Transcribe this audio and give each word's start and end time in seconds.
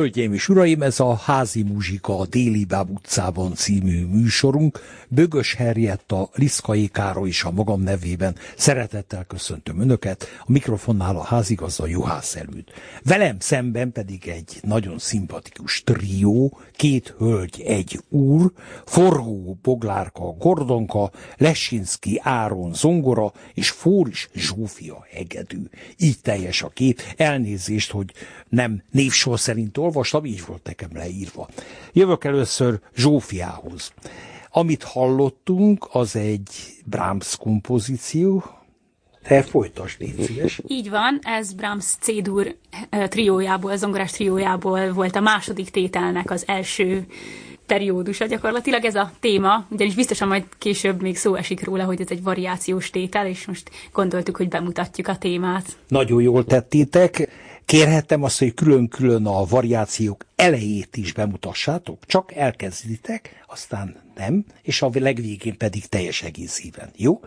Hölgyeim 0.00 0.32
és 0.32 0.48
uraim, 0.48 0.82
ez 0.82 1.00
a 1.00 1.14
Házi 1.14 1.62
Muzsika 1.62 2.18
a 2.18 2.26
Déli 2.26 2.64
Báb 2.64 2.90
utcában 2.90 3.54
című 3.54 4.06
műsorunk. 4.06 4.80
Bögös 5.08 5.54
Herjetta, 5.54 6.28
Liszkai 6.34 6.88
Károly 6.88 7.28
és 7.28 7.44
a 7.44 7.50
magam 7.50 7.82
nevében 7.82 8.36
szeretettel 8.56 9.24
köszöntöm 9.24 9.80
Önöket, 9.80 10.26
a 10.40 10.52
mikrofonnál 10.52 11.16
a 11.16 11.22
házigazda 11.22 11.86
Juhász 11.86 12.36
előtt. 12.36 12.70
Velem 13.04 13.36
szemben 13.38 13.92
pedig 13.92 14.28
egy 14.28 14.58
nagyon 14.62 14.98
szimpatikus 14.98 15.82
trió, 15.84 16.58
két 16.76 17.14
hölgy, 17.18 17.62
egy 17.66 18.00
úr, 18.08 18.52
Forgó 18.84 19.58
Boglárka 19.62 20.24
Gordonka, 20.24 21.10
Lesinski 21.36 22.20
Áron 22.22 22.74
Zongora 22.74 23.32
és 23.54 23.70
Fóris 23.70 24.28
Zsófia 24.34 25.06
Hegedű. 25.10 25.62
Így 25.98 26.20
teljes 26.22 26.62
a 26.62 26.68
kép. 26.68 27.02
Elnézést, 27.16 27.90
hogy 27.90 28.12
nem 28.48 28.82
névsor 28.90 29.40
szerint 29.40 29.72
olvastam, 29.90 30.24
így 30.24 30.42
volt 30.46 30.64
nekem 30.64 30.88
leírva. 30.92 31.48
Jövök 31.92 32.24
először 32.24 32.80
Zsófiához. 32.94 33.92
Amit 34.50 34.82
hallottunk, 34.82 35.88
az 35.92 36.16
egy 36.16 36.48
Brahms 36.84 37.36
kompozíció, 37.36 38.44
te 39.22 39.42
folytasd, 39.42 40.00
légy 40.00 40.22
szíves. 40.22 40.60
Így 40.66 40.90
van, 40.90 41.18
ez 41.22 41.52
Brahms 41.52 41.84
C-dur 42.00 42.56
eh, 42.90 43.08
triójából, 43.08 43.76
zongorás 43.76 44.10
triójából 44.10 44.92
volt 44.92 45.16
a 45.16 45.20
második 45.20 45.70
tételnek 45.70 46.30
az 46.30 46.44
első 46.46 47.06
periódusa 47.66 48.26
gyakorlatilag 48.26 48.84
ez 48.84 48.94
a 48.94 49.12
téma, 49.20 49.66
ugyanis 49.70 49.94
biztosan 49.94 50.28
majd 50.28 50.44
később 50.58 51.02
még 51.02 51.16
szó 51.16 51.34
esik 51.34 51.64
róla, 51.64 51.84
hogy 51.84 52.00
ez 52.00 52.10
egy 52.10 52.22
variációs 52.22 52.90
tétel, 52.90 53.26
és 53.26 53.46
most 53.46 53.70
gondoltuk, 53.92 54.36
hogy 54.36 54.48
bemutatjuk 54.48 55.08
a 55.08 55.16
témát. 55.16 55.76
Nagyon 55.88 56.22
jól 56.22 56.44
tettétek. 56.44 57.28
Kérhettem 57.70 58.22
azt, 58.22 58.38
hogy 58.38 58.54
külön-külön 58.54 59.26
a 59.26 59.44
variációk 59.44 60.24
elejét 60.36 60.96
is 60.96 61.12
bemutassátok, 61.12 62.06
csak 62.06 62.34
elkezditek, 62.34 63.44
aztán 63.46 63.96
nem, 64.14 64.44
és 64.62 64.82
a 64.82 64.90
legvégén 64.92 65.56
pedig 65.56 65.86
teljes 65.86 66.22
egészében, 66.22 66.90
jó? 66.96 67.20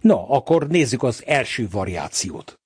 Na, 0.00 0.28
akkor 0.28 0.66
nézzük 0.66 1.02
az 1.02 1.22
első 1.26 1.68
variációt. 1.70 2.59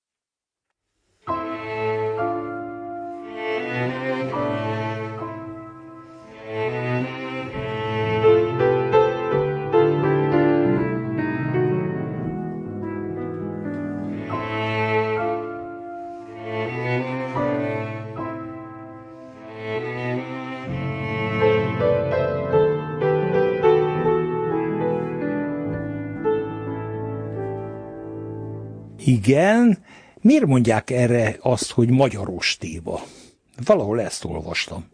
Igen, 29.04 29.78
miért 30.20 30.46
mondják 30.46 30.90
erre 30.90 31.36
azt, 31.40 31.70
hogy 31.70 31.90
magyaros 31.90 32.56
téma? 32.56 33.00
Valahol 33.64 34.00
ezt 34.00 34.24
olvastam 34.24 34.92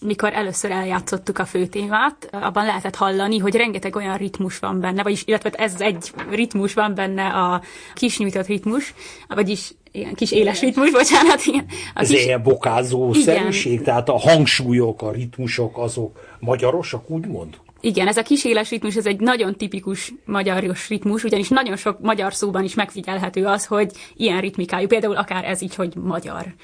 mikor 0.00 0.32
először 0.32 0.70
eljátszottuk 0.70 1.38
a 1.38 1.44
főtémát, 1.44 2.28
abban 2.32 2.64
lehetett 2.64 2.94
hallani, 2.94 3.38
hogy 3.38 3.54
rengeteg 3.54 3.96
olyan 3.96 4.16
ritmus 4.16 4.58
van 4.58 4.80
benne, 4.80 5.02
vagyis, 5.02 5.22
illetve 5.26 5.50
ez 5.50 5.80
egy 5.80 6.12
ritmus 6.30 6.74
van 6.74 6.94
benne, 6.94 7.26
a 7.26 7.62
kis 7.94 8.18
nyújtott 8.18 8.46
ritmus, 8.46 8.94
vagyis 9.28 9.74
ilyen 9.92 10.14
kis 10.14 10.32
éles 10.32 10.60
ritmus, 10.60 10.90
bocsánat. 10.90 11.40
Ilyen, 11.44 11.66
a 11.94 12.00
ez 12.00 12.08
kis... 12.08 12.24
ilyen 12.24 12.42
bokázó 12.42 13.12
szerűség, 13.12 13.82
tehát 13.82 14.08
a 14.08 14.18
hangsúlyok, 14.18 15.02
a 15.02 15.10
ritmusok 15.10 15.78
azok 15.78 16.36
magyarosak, 16.38 17.10
úgymond? 17.10 17.56
Igen, 17.80 18.08
ez 18.08 18.16
a 18.16 18.22
kis 18.22 18.44
éles 18.44 18.70
ritmus, 18.70 18.96
ez 18.96 19.06
egy 19.06 19.20
nagyon 19.20 19.56
tipikus 19.56 20.12
magyaros 20.24 20.88
ritmus, 20.88 21.24
ugyanis 21.24 21.48
nagyon 21.48 21.76
sok 21.76 22.00
magyar 22.00 22.34
szóban 22.34 22.64
is 22.64 22.74
megfigyelhető 22.74 23.44
az, 23.44 23.66
hogy 23.66 23.92
ilyen 24.16 24.40
ritmikájú, 24.40 24.86
például 24.86 25.16
akár 25.16 25.44
ez 25.44 25.62
így, 25.62 25.74
hogy 25.74 25.94
magyar. 25.96 26.54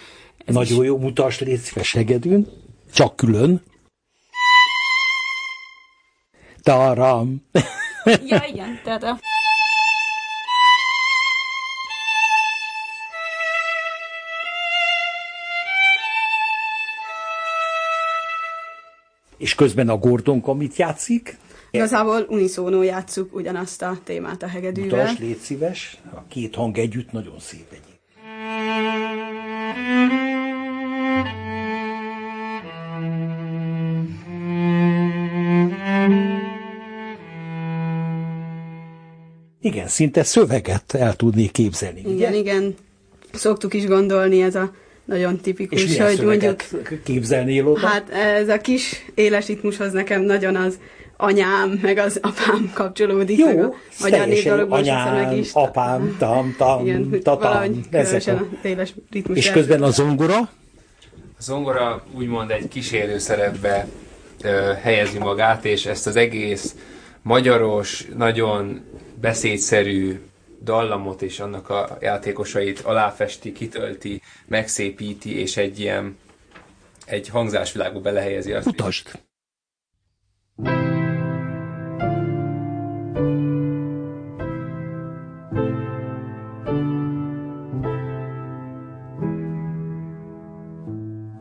Ez 0.44 0.54
nagyon 0.54 0.80
is... 0.80 0.86
jó, 0.86 0.98
mutasd 0.98 1.40
légy 1.46 1.58
szíves 1.58 1.92
hegedűn, 1.92 2.46
csak 2.92 3.16
külön. 3.16 3.62
Taram. 6.62 7.46
ja, 8.26 8.44
igen, 8.52 8.80
tehát 8.84 9.02
a... 9.02 9.18
És 19.36 19.54
közben 19.54 19.88
a 19.88 19.96
Gordonka 19.96 20.54
mit 20.54 20.76
játszik? 20.76 21.36
Igazából 21.70 22.26
uniszónó 22.28 22.82
játszuk 22.82 23.34
ugyanazt 23.34 23.82
a 23.82 23.98
témát 24.04 24.42
a 24.42 24.46
hegedűvel. 24.46 24.98
Mutasd, 24.98 25.20
légy 25.20 25.38
szíves. 25.38 25.98
A 26.14 26.26
két 26.28 26.54
hang 26.54 26.78
együtt 26.78 27.12
nagyon 27.12 27.38
szép 27.38 27.66
egyik. 27.70 27.92
Igen, 39.60 39.88
szinte 39.88 40.22
szöveget 40.22 40.94
el 40.94 41.16
tudnék 41.16 41.50
képzelni. 41.50 42.00
Igen, 42.00 42.14
ugye? 42.14 42.34
igen. 42.34 42.74
Szoktuk 43.32 43.74
is 43.74 43.86
gondolni, 43.86 44.42
ez 44.42 44.54
a 44.54 44.70
nagyon 45.04 45.36
tipikus, 45.36 45.84
És 45.84 45.98
hogy 45.98 46.20
mondjuk... 46.22 46.60
képzelnél 47.04 47.66
oda? 47.68 47.86
Hát 47.86 48.10
ez 48.10 48.48
a 48.48 48.58
kis 48.58 49.04
éles 49.14 49.46
ritmushoz 49.46 49.92
nekem 49.92 50.22
nagyon 50.22 50.56
az 50.56 50.78
anyám, 51.16 51.78
meg 51.82 51.98
az 51.98 52.18
apám 52.22 52.70
kapcsolódik. 52.74 53.38
Jó, 53.38 53.46
meg 53.46 53.58
a 53.64 53.74
magyar 54.00 54.26
népdalokban 54.26 54.78
anyám, 54.78 55.14
meg 55.14 55.36
is. 55.36 55.50
apám, 55.52 56.16
tam, 56.18 56.54
tam, 56.58 56.86
Igen, 56.86 57.20
tatam. 57.22 57.80
Ezek 57.90 58.26
a... 58.26 58.30
a 58.30 58.46
éles 58.62 58.94
ritmus. 59.10 59.36
És 59.36 59.50
közben 59.50 59.82
a 59.82 59.90
zongora? 59.90 60.38
A 61.38 61.42
zongora 61.42 62.04
úgymond 62.16 62.50
egy 62.50 62.68
kísérő 62.68 63.18
szerepbe 63.18 63.86
helyezi 64.82 65.18
magát, 65.18 65.64
és 65.64 65.86
ezt 65.86 66.06
az 66.06 66.16
egész 66.16 66.74
magyaros, 67.22 68.06
nagyon 68.16 68.80
beszédszerű 69.20 70.20
dallamot 70.62 71.22
és 71.22 71.40
annak 71.40 71.68
a 71.68 71.98
játékosait 72.00 72.80
aláfesti, 72.80 73.52
kitölti, 73.52 74.22
megszépíti, 74.46 75.38
és 75.38 75.56
egy 75.56 75.80
ilyen 75.80 76.18
egy 77.06 77.28
hangzásvilágba 77.28 78.00
belehelyezi 78.00 78.52
azt. 78.52 78.66
Utasd! 78.66 79.22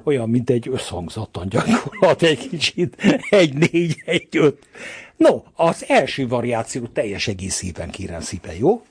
Olyan, 0.05 0.29
mint 0.29 0.49
egy 0.49 0.69
összhangzattan 0.69 1.49
gyakorlat, 1.49 2.21
egy 2.21 2.49
kicsit, 2.49 2.95
egy 3.29 3.53
négy, 3.53 4.01
egy 4.05 4.37
öt. 4.37 4.67
No, 5.17 5.41
az 5.53 5.85
első 5.87 6.27
variáció 6.27 6.85
teljes 6.85 7.27
egészében 7.27 7.89
kérem 7.89 8.21
szépen, 8.21 8.55
jó? 8.55 8.83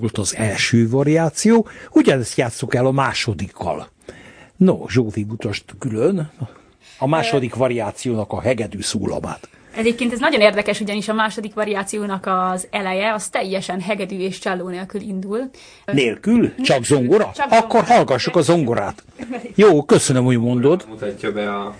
Volt 0.00 0.18
az 0.18 0.36
első 0.36 0.88
variáció, 0.88 1.68
ugyanezt 1.90 2.38
játsszuk 2.38 2.74
el 2.74 2.86
a 2.86 2.90
másodikkal. 2.90 3.88
No, 4.56 4.88
Zsófi 4.88 5.24
mutasd 5.24 5.64
külön 5.78 6.30
a 6.98 7.06
második 7.06 7.54
variációnak 7.54 8.32
a 8.32 8.40
hegedű 8.40 8.80
szólamát. 8.80 9.48
Egyébként 9.76 10.12
ez 10.12 10.18
nagyon 10.18 10.40
érdekes, 10.40 10.80
ugyanis 10.80 11.08
a 11.08 11.14
második 11.14 11.54
variációnak 11.54 12.26
az 12.26 12.66
eleje 12.70 13.12
az 13.12 13.28
teljesen 13.28 13.80
hegedű 13.80 14.18
és 14.18 14.38
cselló 14.38 14.68
nélkül 14.68 15.00
indul. 15.00 15.50
Nélkül? 15.92 16.54
Csak 16.62 16.84
zongora? 16.84 17.30
Csak 17.34 17.46
Akkor 17.50 17.60
zongora. 17.60 17.94
hallgassuk 17.94 18.36
a 18.36 18.40
zongorát. 18.40 19.04
Jó, 19.54 19.84
köszönöm, 19.84 20.24
hogy 20.24 20.38
mondod. 20.38 20.84
Mutatja 20.88 21.32
be 21.32 21.54
a 21.54 21.74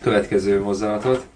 következő 0.00 0.62
mozzanatot. 0.62 1.26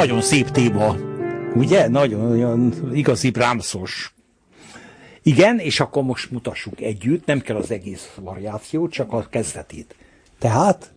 Nagyon 0.00 0.20
szép 0.20 0.50
téma, 0.50 0.96
ugye? 1.54 1.88
Nagyon 1.88 2.30
olyan 2.30 2.74
igazi 2.92 3.30
brámszos. 3.30 4.14
Igen, 5.22 5.58
és 5.58 5.80
akkor 5.80 6.02
most 6.02 6.30
mutassuk 6.30 6.80
együtt, 6.80 7.26
nem 7.26 7.40
kell 7.40 7.56
az 7.56 7.70
egész 7.70 8.10
variációt, 8.14 8.90
csak 8.90 9.12
a 9.12 9.26
kezdetét. 9.30 9.94
Tehát 10.38 10.94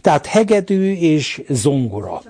Tehát 0.00 0.26
hegedű 0.26 0.92
és 0.92 1.42
zongora. 1.48 2.22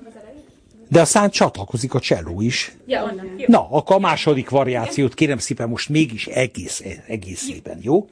De 0.89 1.01
aztán 1.01 1.31
csatlakozik 1.31 1.95
a 1.95 2.01
cselló 2.01 2.41
is. 2.41 2.77
Ja, 2.87 3.03
onnan. 3.03 3.31
Na, 3.47 3.71
akkor 3.71 3.97
a 3.97 3.99
második 3.99 4.51
variációt 4.51 5.15
kérem 5.15 5.39
szépen 5.39 5.69
most 5.69 5.89
mégis 5.89 6.27
egész, 6.27 6.83
egész 7.07 7.43
szépen, 7.43 7.79
jó? 7.83 8.09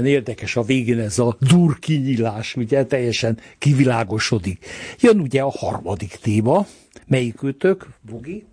Milyen 0.00 0.14
érdekes 0.14 0.56
a 0.56 0.62
végén 0.62 0.98
ez 0.98 1.18
a 1.18 1.36
dur 1.40 1.78
kinyílás, 1.78 2.56
ugye 2.56 2.84
teljesen 2.84 3.38
kivilágosodik. 3.58 4.66
Jön 5.00 5.20
ugye 5.20 5.40
a 5.40 5.50
harmadik 5.50 6.18
téma, 6.22 6.66
melyikőtök, 7.06 7.86
Bugi? 8.00 8.44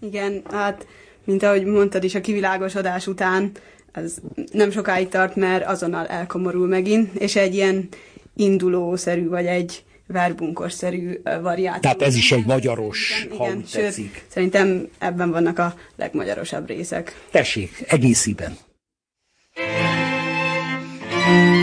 Igen, 0.00 0.42
hát, 0.50 0.86
mint 1.24 1.42
ahogy 1.42 1.64
mondtad 1.64 2.04
is, 2.04 2.14
a 2.14 2.20
kivilágosodás 2.20 3.06
után 3.06 3.50
ez 3.92 4.14
nem 4.52 4.70
sokáig 4.70 5.08
tart, 5.08 5.36
mert 5.36 5.66
azonnal 5.66 6.06
elkomorul 6.06 6.66
megint, 6.66 7.14
és 7.14 7.36
egy 7.36 7.54
ilyen 7.54 7.88
indulószerű, 8.36 9.28
vagy 9.28 9.46
egy 9.46 9.84
verbunkos-szerű 10.06 11.20
ö, 11.24 11.40
variáció. 11.40 11.80
Tehát 11.80 12.02
ez 12.02 12.14
is 12.14 12.32
egy 12.32 12.46
magyaros, 12.46 13.24
igen, 13.24 13.38
ha 13.38 13.44
igen. 13.44 13.56
úgy 13.56 13.68
Sőt, 13.68 13.82
tetszik. 13.82 14.24
szerintem 14.28 14.88
ebben 14.98 15.30
vannak 15.30 15.58
a 15.58 15.74
legmagyarosabb 15.96 16.66
részek. 16.66 17.24
Tessék, 17.30 17.84
egészében. 17.86 18.56
Itt 21.32 21.61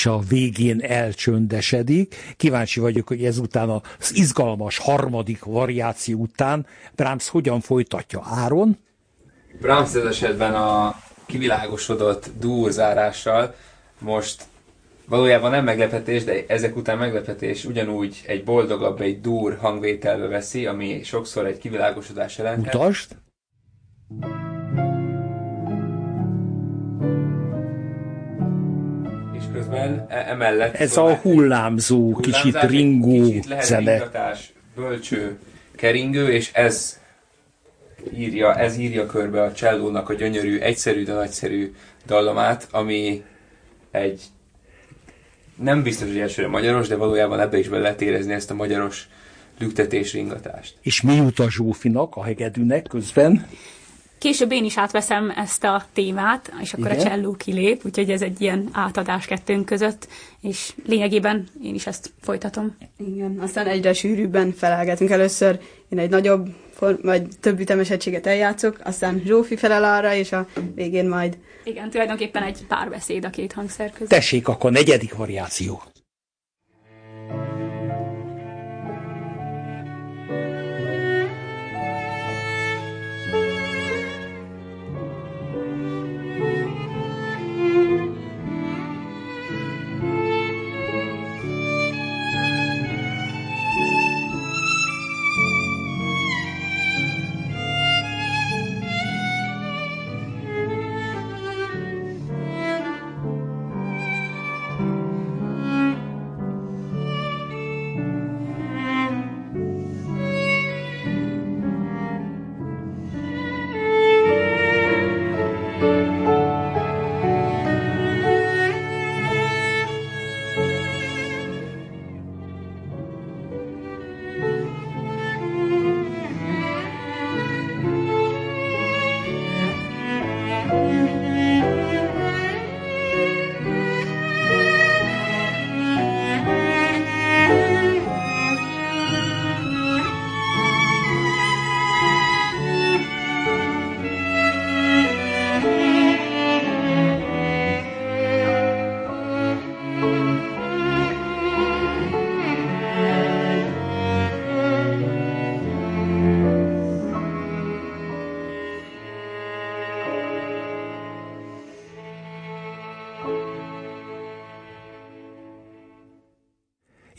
is 0.00 0.06
a 0.06 0.18
végén 0.28 0.80
elcsöndesedik. 0.80 2.14
Kíváncsi 2.36 2.80
vagyok, 2.80 3.08
hogy 3.08 3.24
ezután 3.24 3.68
az 3.68 4.14
izgalmas 4.14 4.78
harmadik 4.78 5.44
variáció 5.44 6.18
után 6.18 6.66
Brahms 6.94 7.28
hogyan 7.28 7.60
folytatja 7.60 8.22
Áron. 8.24 8.78
Brahms 9.60 9.94
ez 9.94 10.04
esetben 10.04 10.54
a 10.54 10.96
kivilágosodott 11.26 12.30
dur 12.38 12.70
zárással 12.70 13.54
most 13.98 14.42
valójában 15.06 15.50
nem 15.50 15.64
meglepetés, 15.64 16.24
de 16.24 16.44
ezek 16.46 16.76
után 16.76 16.98
meglepetés 16.98 17.64
ugyanúgy 17.64 18.22
egy 18.26 18.44
boldogabb, 18.44 19.00
egy 19.00 19.20
dur 19.20 19.56
hangvételbe 19.60 20.26
veszi, 20.26 20.66
ami 20.66 21.02
sokszor 21.02 21.46
egy 21.46 21.58
kivilágosodás 21.58 22.38
jelenthet. 22.38 22.74
Mutasd. 22.74 23.16
És 24.10 24.49
közben 29.70 30.06
e- 30.08 30.24
emellett... 30.28 30.74
Ez 30.74 30.90
szóval 30.90 31.12
a 31.12 31.16
hullámzó, 31.16 32.16
kicsit 32.16 32.34
hullámzás, 32.34 32.62
egy 32.62 32.70
ringó 32.70 33.22
kicsit 33.22 33.46
lehet 33.46 33.64
zene. 33.64 33.92
ringatás, 33.92 34.52
bölcső, 34.74 35.38
keringő, 35.76 36.28
és 36.28 36.50
ez 36.52 37.00
írja, 38.14 38.54
ez 38.54 38.78
írja 38.78 39.06
körbe 39.06 39.42
a 39.42 39.52
csellónak 39.52 40.08
a 40.08 40.14
gyönyörű, 40.14 40.58
egyszerű, 40.58 41.04
de 41.04 41.12
nagyszerű 41.12 41.74
dallamát, 42.06 42.68
ami 42.70 43.24
egy 43.90 44.22
nem 45.56 45.82
biztos, 45.82 46.08
hogy 46.08 46.18
elsőre 46.18 46.48
magyaros, 46.48 46.88
de 46.88 46.96
valójában 46.96 47.40
ebbe 47.40 47.58
is 47.58 47.68
be 47.68 47.78
lehet 47.78 48.02
érezni 48.02 48.32
ezt 48.32 48.50
a 48.50 48.54
magyaros 48.54 49.08
lüktetés 49.58 50.12
ringatást. 50.12 50.74
És 50.80 51.00
mi 51.00 51.14
jut 51.14 51.38
a 51.38 51.50
Zsófinak, 51.50 52.16
a 52.16 52.24
hegedűnek 52.24 52.86
közben? 52.88 53.46
Később 54.20 54.52
én 54.52 54.64
is 54.64 54.78
átveszem 54.78 55.32
ezt 55.36 55.64
a 55.64 55.84
témát, 55.92 56.52
és 56.60 56.72
akkor 56.72 56.86
Igen? 56.86 56.98
a 56.98 57.02
cselló 57.02 57.32
kilép, 57.32 57.84
úgyhogy 57.84 58.10
ez 58.10 58.22
egy 58.22 58.40
ilyen 58.40 58.68
átadás 58.72 59.26
kettőnk 59.26 59.64
között, 59.64 60.08
és 60.40 60.72
lényegében 60.86 61.46
én 61.62 61.74
is 61.74 61.86
ezt 61.86 62.12
folytatom. 62.20 62.76
Igen, 62.96 63.38
aztán 63.40 63.66
egyre 63.66 63.92
sűrűbben 63.92 64.52
felelgetünk 64.52 65.10
először. 65.10 65.60
Én 65.88 65.98
egy 65.98 66.10
nagyobb, 66.10 66.48
vagy 67.02 67.22
több 67.40 67.60
ütemes 67.60 67.90
egységet 67.90 68.26
eljátszok, 68.26 68.80
aztán 68.84 69.22
Zsófi 69.26 69.56
felel 69.56 69.84
arra, 69.84 70.14
és 70.14 70.32
a 70.32 70.46
végén 70.74 71.08
majd... 71.08 71.38
Igen, 71.64 71.90
tulajdonképpen 71.90 72.42
egy 72.42 72.66
párbeszéd 72.68 73.24
a 73.24 73.30
két 73.30 73.52
hangszer 73.52 73.90
között. 73.92 74.08
Tessék, 74.08 74.48
akkor 74.48 74.70
negyedik 74.72 75.14
variáció. 75.14 75.82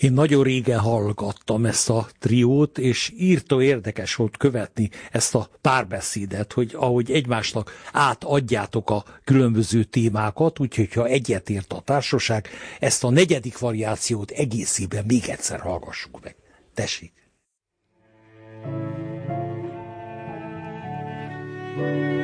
Én 0.02 0.14
nagyon 0.14 0.44
régen 0.44 0.80
hallgattam 0.80 1.66
ezt 1.66 1.90
a 1.90 2.08
triót, 2.20 2.78
és 2.78 3.14
írtó 3.18 3.62
érdekes 3.62 4.16
volt 4.16 4.38
követni 4.38 4.90
ezt 5.12 5.36
a 5.36 5.50
párbeszédet, 5.62 6.54
hogy 6.54 6.72
ahogy 6.76 7.12
egymásnak 7.12 7.72
átadjátok 7.92 8.90
a 8.90 9.04
különböző 9.24 9.84
témákat, 9.84 10.60
úgyhogy 10.60 10.94
ha 10.94 11.06
egyetért 11.06 11.74
a 11.74 11.82
társaság, 11.82 12.48
ezt 12.80 13.04
a 13.04 13.10
negyedik 13.10 13.60
variációt 13.60 14.32
egészében 14.32 15.04
még 15.08 15.24
egyszer 15.30 15.60
hallgassuk 15.60 16.24
meg. 16.24 16.36
Tessék! 16.74 17.12
thank 21.74 22.16
you 22.16 22.21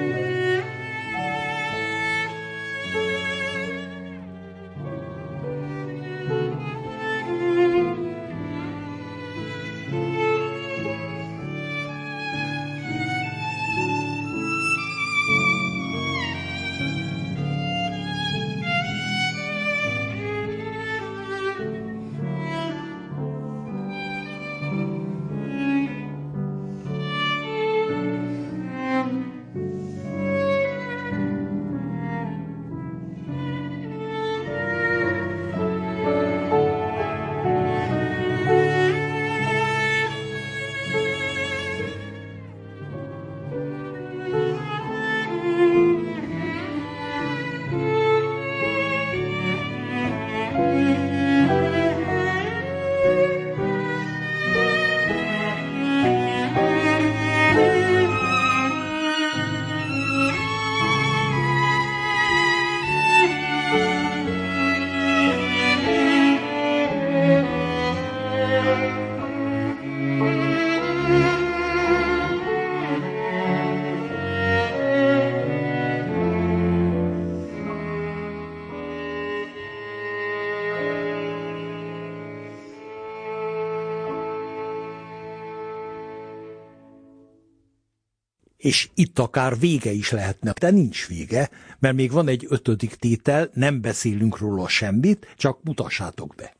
és 88.68 88.90
itt 88.94 89.20
akár 89.20 89.60
vége 89.60 89.92
is 89.92 90.12
lehetne. 90.12 90.54
De 90.60 90.70
nincs 90.70 91.08
vége, 91.08 91.50
mert 91.80 91.96
még 91.96 92.12
van 92.12 92.28
egy 92.28 92.46
ötödik 92.50 92.96
tétel, 92.96 93.50
nem 93.54 93.82
beszélünk 93.82 94.38
róla 94.38 94.68
semmit, 94.68 95.34
csak 95.38 95.64
mutassátok 95.64 96.36
be. 96.36 96.57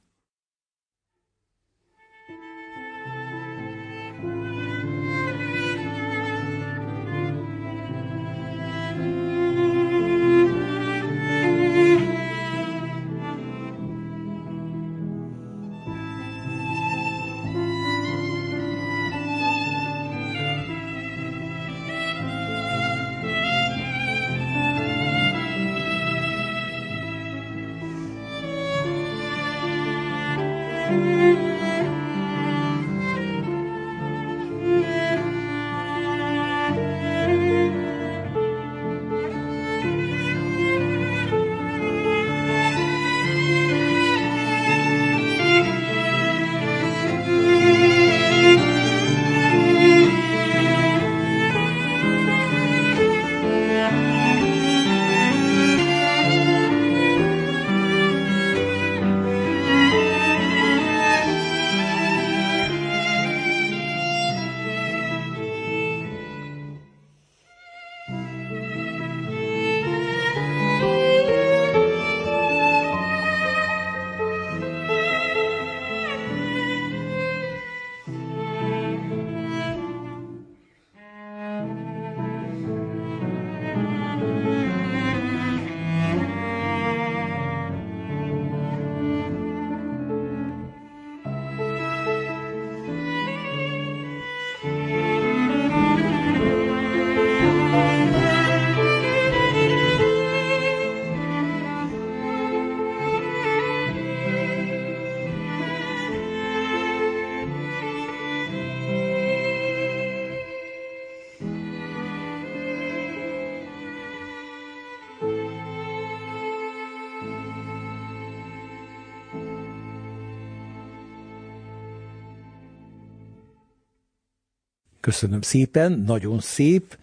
Köszönöm 125.08 125.42
szépen, 125.42 126.04
nagyon 126.08 126.40
szép. 126.40 126.98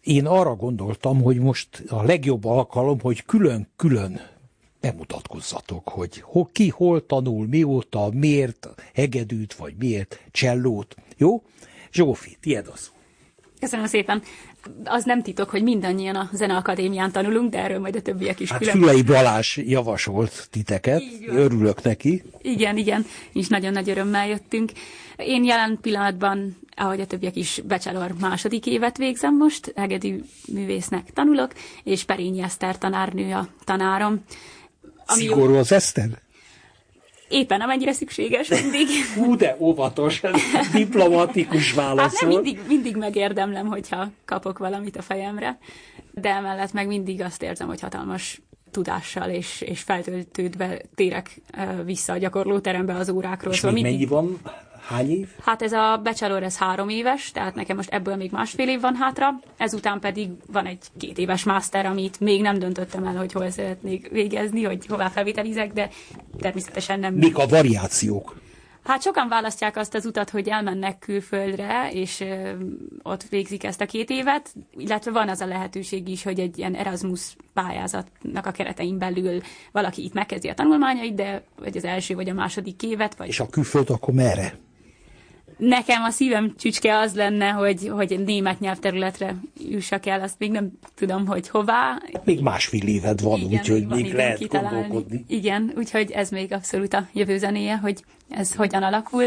Én 0.00 0.26
arra 0.26 0.54
gondoltam, 0.54 1.22
hogy 1.22 1.38
most 1.38 1.82
a 1.88 2.02
legjobb 2.02 2.44
alkalom, 2.44 3.00
hogy 3.00 3.24
külön-külön 3.24 4.20
bemutatkozzatok, 4.80 5.88
hogy 5.88 6.20
ho, 6.20 6.44
ki 6.44 6.68
hol 6.68 7.06
tanul, 7.06 7.46
mióta, 7.46 8.10
miért 8.12 8.68
hegedűt, 8.94 9.54
vagy 9.54 9.74
miért 9.78 10.20
csellót. 10.30 10.94
Jó? 11.16 11.42
Zsófi, 11.92 12.36
tiéd 12.40 12.68
az. 12.72 12.90
Köszönöm 13.60 13.86
szépen. 13.86 14.22
Az 14.84 15.04
nem 15.04 15.22
titok, 15.22 15.50
hogy 15.50 15.62
mindannyian 15.62 16.14
a 16.14 16.30
Zeneakadémián 16.32 17.12
tanulunk, 17.12 17.50
de 17.50 17.58
erről 17.58 17.78
majd 17.78 17.96
a 17.96 18.02
többiek 18.02 18.40
is 18.40 18.50
Hát 18.50 18.58
külön. 18.58 18.74
Fülei 18.74 19.02
Balázs 19.02 19.56
javasolt 19.56 20.48
titeket, 20.50 21.02
örülök 21.26 21.82
neki. 21.82 22.22
Igen, 22.42 22.76
igen, 22.76 23.06
is 23.32 23.48
nagyon 23.48 23.72
nagy 23.72 23.90
örömmel 23.90 24.28
jöttünk. 24.28 24.72
Én 25.16 25.44
jelen 25.44 25.78
pillanatban, 25.80 26.56
ahogy 26.76 27.00
a 27.00 27.06
többiek 27.06 27.36
is, 27.36 27.60
bachelor 27.68 28.14
második 28.20 28.66
évet 28.66 28.96
végzem 28.96 29.36
most, 29.36 29.72
hegedű 29.76 30.22
művésznek 30.52 31.10
tanulok, 31.12 31.52
és 31.84 32.04
Perényi 32.04 32.42
Eszter 32.42 32.78
tanárnő 32.78 33.32
a 33.32 33.48
tanárom. 33.64 34.24
Ami 35.06 35.20
Szigorú 35.20 35.54
az 35.54 35.72
Eszter? 35.72 36.08
Éppen 37.32 37.60
amennyire 37.60 37.92
szükséges 37.92 38.48
mindig. 38.48 38.86
Hú, 39.16 39.36
de 39.36 39.56
óvatos, 39.58 40.22
ez 40.22 40.68
diplomatikus 40.72 41.66
Hát 41.74 41.84
válasz 41.84 42.20
nem 42.20 42.30
volt. 42.30 42.42
mindig, 42.44 42.62
mindig 42.68 42.96
megérdemlem, 42.96 43.66
hogyha 43.66 44.10
kapok 44.24 44.58
valamit 44.58 44.96
a 44.96 45.02
fejemre, 45.02 45.58
de 46.14 46.28
emellett 46.30 46.72
meg 46.72 46.86
mindig 46.86 47.20
azt 47.22 47.42
érzem, 47.42 47.66
hogy 47.66 47.80
hatalmas 47.80 48.40
tudással 48.70 49.28
és, 49.30 49.60
és 49.60 49.80
feltöltődve 49.80 50.80
térek 50.94 51.40
vissza 51.84 52.12
a 52.12 52.16
gyakorlóterembe 52.18 52.94
az 52.94 53.08
órákról. 53.08 53.52
És 53.52 53.58
Szóval 53.58 53.72
mindig- 53.74 53.92
mennyi 53.92 54.06
van? 54.06 54.40
Hány 54.82 55.10
év? 55.10 55.28
Hát 55.44 55.62
ez 55.62 55.72
a 55.72 56.00
bachelor, 56.02 56.42
ez 56.42 56.58
három 56.58 56.88
éves, 56.88 57.30
tehát 57.30 57.54
nekem 57.54 57.76
most 57.76 57.90
ebből 57.90 58.16
még 58.16 58.30
másfél 58.30 58.68
év 58.68 58.80
van 58.80 58.94
hátra, 58.94 59.40
ezután 59.56 60.00
pedig 60.00 60.30
van 60.52 60.66
egy 60.66 60.78
két 60.98 61.18
éves 61.18 61.44
master, 61.44 61.86
amit 61.86 62.20
még 62.20 62.42
nem 62.42 62.58
döntöttem 62.58 63.04
el, 63.04 63.16
hogy 63.16 63.32
hol 63.32 63.50
szeretnék 63.50 64.08
végezni, 64.08 64.62
hogy 64.62 64.86
hová 64.86 65.08
felvételizek, 65.08 65.72
de 65.72 65.88
természetesen 66.40 67.00
nem. 67.00 67.14
Mik 67.14 67.38
a 67.38 67.46
variációk? 67.46 68.40
Hát 68.84 69.02
sokan 69.02 69.28
választják 69.28 69.76
azt 69.76 69.94
az 69.94 70.06
utat, 70.06 70.30
hogy 70.30 70.48
elmennek 70.48 70.98
külföldre, 70.98 71.90
és 71.92 72.20
ö, 72.20 72.50
ott 73.02 73.22
végzik 73.22 73.64
ezt 73.64 73.80
a 73.80 73.86
két 73.86 74.10
évet, 74.10 74.54
illetve 74.76 75.10
van 75.10 75.28
az 75.28 75.40
a 75.40 75.46
lehetőség 75.46 76.08
is, 76.08 76.22
hogy 76.22 76.40
egy 76.40 76.58
ilyen 76.58 76.74
Erasmus 76.74 77.36
pályázatnak 77.54 78.46
a 78.46 78.50
keretein 78.50 78.98
belül 78.98 79.40
valaki 79.72 80.04
itt 80.04 80.12
megkezdi 80.12 80.48
a 80.48 80.54
tanulmányait, 80.54 81.14
de 81.14 81.42
vagy 81.58 81.76
az 81.76 81.84
első 81.84 82.14
vagy 82.14 82.28
a 82.28 82.34
második 82.34 82.82
évet, 82.82 83.14
vagy 83.14 83.28
És 83.28 83.40
a 83.40 83.46
külföld 83.46 83.90
akkor 83.90 84.14
merre? 84.14 84.54
Nekem 85.56 86.02
a 86.02 86.10
szívem 86.10 86.54
csücske 86.58 86.98
az 86.98 87.14
lenne, 87.14 87.48
hogy, 87.48 87.88
hogy 87.88 88.22
német 88.24 88.60
nyelvterületre 88.60 89.36
jussak 89.70 90.06
el, 90.06 90.20
azt 90.20 90.38
még 90.38 90.50
nem 90.50 90.70
tudom, 90.94 91.26
hogy 91.26 91.48
hová. 91.48 92.02
Még 92.24 92.40
másfél 92.40 92.86
éved 92.86 93.20
van, 93.20 93.42
úgyhogy 93.42 93.86
még 93.86 94.04
időm 94.04 94.16
lehet 94.16 94.38
kitalálni. 94.38 94.78
gondolkodni. 94.78 95.24
Igen, 95.28 95.72
úgyhogy 95.76 96.10
ez 96.10 96.30
még 96.30 96.52
abszolút 96.52 96.94
a 96.94 97.08
jövő 97.12 97.38
zenéje, 97.38 97.76
hogy 97.76 98.04
ez 98.28 98.54
hogyan 98.54 98.82
alakul. 98.82 99.24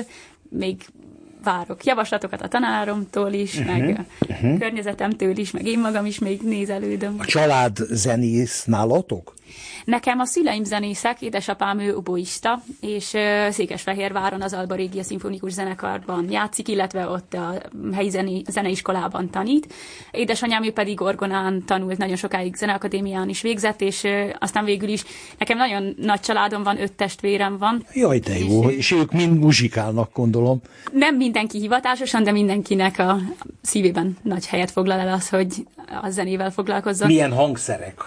Még 0.50 0.86
várok 1.44 1.84
javaslatokat 1.84 2.42
a 2.42 2.48
tanáromtól 2.48 3.32
is, 3.32 3.58
uh-huh, 3.58 3.78
meg 3.78 4.06
uh-huh. 4.30 4.60
környezetemtől 4.60 5.38
is, 5.38 5.52
meg 5.52 5.66
én 5.66 5.80
magam 5.80 6.06
is 6.06 6.20
még 6.20 6.42
nézelődöm. 6.42 7.16
A 7.18 7.26
család 7.26 7.76
zenész 7.90 8.64
nálatok? 8.66 9.34
Nekem 9.86 10.20
a 10.20 10.26
szüleim 10.26 10.64
zenészek, 10.64 11.22
édesapám 11.22 11.80
ő 11.80 11.96
oboista, 11.96 12.62
és 12.82 13.14
Székesfehérváron 13.50 14.42
az 14.42 14.54
Alba 14.54 14.76
Régia 14.76 15.04
Szimfonikus 15.04 15.52
Zenekarban 15.52 16.32
játszik, 16.32 16.68
illetve 16.68 17.08
ott 17.08 17.34
a 17.34 17.62
helyi 17.94 18.10
zené, 18.10 18.42
zeneiskolában 18.50 19.30
tanít. 19.30 19.74
Édesanyám 20.12 20.64
ő 20.64 20.72
pedig 20.72 21.02
orgonán 21.02 21.64
tanult, 21.66 21.98
nagyon 21.98 22.16
sokáig 22.16 22.56
zeneakadémián 22.56 23.30
is 23.30 23.42
végzett, 23.42 23.82
és 23.82 24.08
aztán 24.40 24.66
végül 24.66 24.90
is 24.90 25.04
nekem 25.38 25.58
nagyon 25.58 25.96
nagy 25.98 26.20
családom 26.20 26.64
van, 26.64 26.82
öt 26.82 26.94
testvérem 26.94 27.58
van. 27.58 27.86
Jaj, 27.94 28.20
de 28.20 28.38
jó, 28.38 28.70
és 28.70 28.92
ők 28.92 29.12
mind 29.12 29.40
muzsikálnak, 29.40 30.14
gondolom. 30.14 30.62
Nem 30.92 31.16
mindenki 31.16 31.60
hivatásosan, 31.60 32.24
de 32.24 32.32
mindenkinek 32.32 33.00
a 33.00 33.18
szívében 33.62 34.18
nagy 34.22 34.48
helyet 34.48 34.72
foglal 34.72 35.00
el 35.00 35.14
az, 35.14 35.30
hogy 35.30 35.68
a 36.02 36.10
zenével 36.10 36.52
foglalkozzon. 36.52 37.08
Milyen 37.08 37.34
hangszerek 37.34 38.04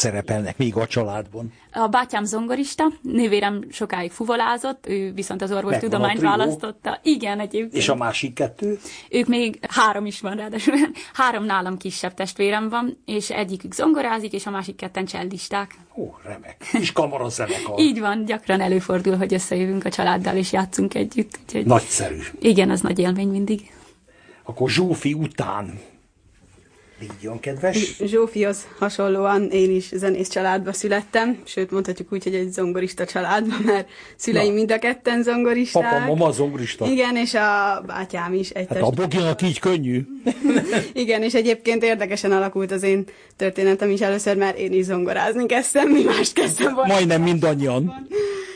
szerepelnek 0.00 0.58
még 0.58 0.76
a 0.76 0.86
családban? 0.86 1.52
A 1.72 1.86
bátyám 1.86 2.24
zongorista, 2.24 2.92
nővérem 3.02 3.64
sokáig 3.70 4.10
fuvolázott, 4.10 4.86
ő 4.88 5.12
viszont 5.12 5.42
az 5.42 5.52
orvostudományt 5.52 6.20
választotta. 6.20 6.98
Igen, 7.02 7.40
egyébként. 7.40 7.74
És 7.74 7.88
a 7.88 7.94
másik 7.94 8.34
kettő? 8.34 8.78
Ők 9.10 9.26
még 9.26 9.58
három 9.68 10.06
is 10.06 10.20
van 10.20 10.36
ráadásul. 10.36 10.74
Három 11.12 11.44
nálam 11.44 11.76
kisebb 11.76 12.14
testvérem 12.14 12.68
van, 12.68 13.02
és 13.04 13.30
egyikük 13.30 13.72
zongorázik, 13.72 14.32
és 14.32 14.46
a 14.46 14.50
másik 14.50 14.76
ketten 14.76 15.06
cellisták. 15.06 15.74
Ó, 15.96 16.14
remek. 16.24 16.56
És 16.80 16.92
kamarazenekar. 16.92 17.78
Így 17.78 18.00
van, 18.00 18.24
gyakran 18.24 18.60
előfordul, 18.60 19.16
hogy 19.16 19.34
összejövünk 19.34 19.84
a 19.84 19.90
családdal, 19.90 20.36
és 20.36 20.52
játszunk 20.52 20.94
együtt. 20.94 21.38
Úgyhogy 21.42 21.66
Nagyszerű. 21.66 22.20
igen, 22.40 22.70
az 22.70 22.80
nagy 22.80 22.98
élmény 22.98 23.28
mindig. 23.28 23.72
Akkor 24.44 24.70
Zsófi 24.70 25.12
után 25.12 25.80
Vigyon, 27.00 27.40
kedves. 27.40 27.96
Zsófihoz 28.04 28.66
hasonlóan 28.78 29.50
én 29.50 29.70
is 29.70 29.88
zenész 29.94 30.28
családba 30.28 30.72
születtem, 30.72 31.40
sőt 31.44 31.70
mondhatjuk 31.70 32.12
úgy, 32.12 32.22
hogy 32.24 32.34
egy 32.34 32.50
zongorista 32.50 33.04
családba, 33.04 33.54
mert 33.64 33.88
szüleim 34.16 34.48
Na. 34.48 34.54
mind 34.54 34.70
a 34.70 34.78
ketten 34.78 35.22
zongoristák. 35.22 35.82
Papa, 35.82 36.06
mama 36.06 36.32
zongorista. 36.32 36.86
Igen, 36.86 37.16
és 37.16 37.34
a 37.34 37.82
bátyám 37.86 38.34
is 38.34 38.50
egy 38.50 38.66
Hát 38.68 38.82
a 38.82 38.90
Boginak 38.90 39.42
így 39.42 39.58
könnyű. 39.58 40.06
Igen, 40.92 41.22
és 41.22 41.34
egyébként 41.34 41.82
érdekesen 41.82 42.32
alakult 42.32 42.70
az 42.70 42.82
én 42.82 43.04
történetem 43.36 43.90
is 43.90 44.00
először, 44.00 44.36
mert 44.36 44.58
én 44.58 44.72
is 44.72 44.84
zongorázni 44.84 45.46
kezdtem, 45.46 45.88
mi 45.88 46.02
mást 46.02 46.32
kezdtem 46.32 46.74
volna. 46.74 46.92
Majdnem 46.92 47.22
mindannyian. 47.22 48.06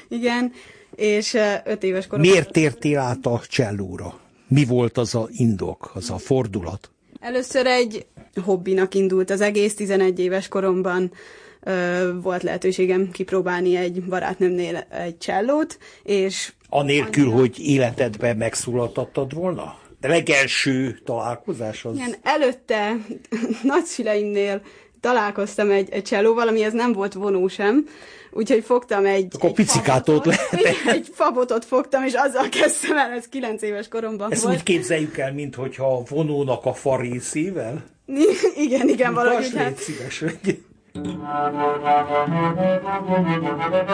Igen, 0.08 0.52
és 0.96 1.36
öt 1.64 1.82
éves 1.82 2.06
koromban... 2.06 2.30
Miért 2.30 2.52
tértél 2.52 2.98
át 2.98 3.26
a 3.26 3.40
csellóra? 3.48 4.18
Mi 4.48 4.64
volt 4.64 4.98
az 4.98 5.14
a 5.14 5.28
indok, 5.30 5.90
az 5.94 6.10
a 6.10 6.18
fordulat? 6.18 6.88
Először 7.20 7.66
egy 7.66 8.06
hobbinak 8.44 8.94
indult 8.94 9.30
az 9.30 9.40
egész, 9.40 9.74
11 9.74 10.18
éves 10.18 10.48
koromban 10.48 11.12
ö, 11.60 12.10
volt 12.22 12.42
lehetőségem 12.42 13.10
kipróbálni 13.10 13.76
egy 13.76 14.02
barátnőmnél 14.02 14.86
egy 14.90 15.18
csellót, 15.18 15.78
és 16.02 16.52
Anélkül, 16.68 17.30
hogy 17.30 17.58
életedben 17.58 18.36
megszólaltattad 18.36 19.34
volna? 19.34 19.78
Legelső 20.00 20.98
találkozás 21.04 21.84
az... 21.84 21.94
igen, 21.94 22.14
előtte 22.22 22.96
nagyszüleimnél 23.62 24.62
találkoztam 25.04 25.70
egy, 25.70 25.88
egy 25.90 26.02
csellóval, 26.02 26.48
amihez 26.48 26.72
nem 26.72 26.92
volt 26.92 27.12
vonó 27.12 27.48
sem, 27.48 27.88
úgyhogy 28.30 28.64
fogtam 28.64 29.04
egy... 29.04 29.26
Akkor 29.34 29.48
egy 29.48 29.54
picikátót 29.54 30.26
lehet. 30.26 30.52
Egy 30.86 31.08
fabotot 31.12 31.64
fogtam, 31.64 32.04
és 32.04 32.12
azzal 32.12 32.48
kezdtem 32.48 32.96
el, 32.96 33.10
ez 33.10 33.24
9 33.28 33.62
éves 33.62 33.88
koromban 33.88 34.32
Ezt 34.32 34.42
volt. 34.42 34.54
úgy 34.54 34.62
képzeljük 34.62 35.18
el, 35.18 35.32
mintha 35.32 35.96
a 35.96 36.02
vonónak 36.08 36.64
a 36.64 36.72
fa 36.74 37.00
részével? 37.00 37.84
igen, 38.66 38.88
igen, 38.88 39.14
valahogy 39.14 39.52
hát, 39.56 39.78
szíves, 39.78 40.18
hogy... 40.18 40.58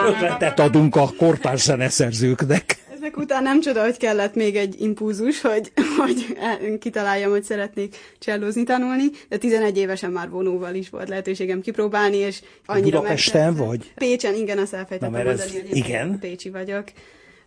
Ötletet 0.05 0.59
adunk 0.59 0.95
a 0.95 1.09
kortárs 1.17 1.61
zeneszerzőknek. 1.61 2.80
Után 3.21 3.43
nem 3.43 3.59
csoda, 3.61 3.83
hogy 3.83 3.97
kellett 3.97 4.35
még 4.35 4.55
egy 4.55 4.81
impulzus, 4.81 5.41
hogy, 5.41 5.71
hogy 5.97 6.37
kitaláljam, 6.79 7.31
hogy 7.31 7.43
szeretnék 7.43 7.95
csellózni 8.19 8.63
tanulni, 8.63 9.03
de 9.29 9.37
11 9.37 9.77
évesen 9.77 10.11
már 10.11 10.29
vonóval 10.29 10.75
is 10.75 10.89
volt 10.89 11.09
lehetőségem 11.09 11.61
kipróbálni, 11.61 12.17
és 12.17 12.41
annyira 12.65 12.99
Budapesten 12.99 13.41
megtetszett. 13.41 13.67
vagy? 13.67 13.91
Pécsen, 13.95 14.35
igen, 14.35 14.57
azt 14.57 14.73
elfejtettem 14.73 15.11
Na, 15.11 15.17
mert 15.17 15.29
ez- 15.29 15.39
mondani, 15.39 15.59
egyébként 15.59 15.87
igen. 15.87 16.19
Pécsi 16.19 16.49
vagyok. 16.49 16.83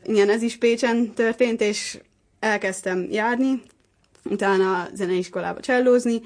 Igen, 0.05 0.31
ez 0.31 0.43
is 0.43 0.57
Pécsen 0.57 1.13
történt, 1.15 1.61
és 1.61 1.99
elkezdtem 2.41 3.07
járni, 3.11 3.63
utána 4.31 4.81
a 4.81 4.89
zeneiskolába 4.95 5.61
csellózni, 5.61 6.21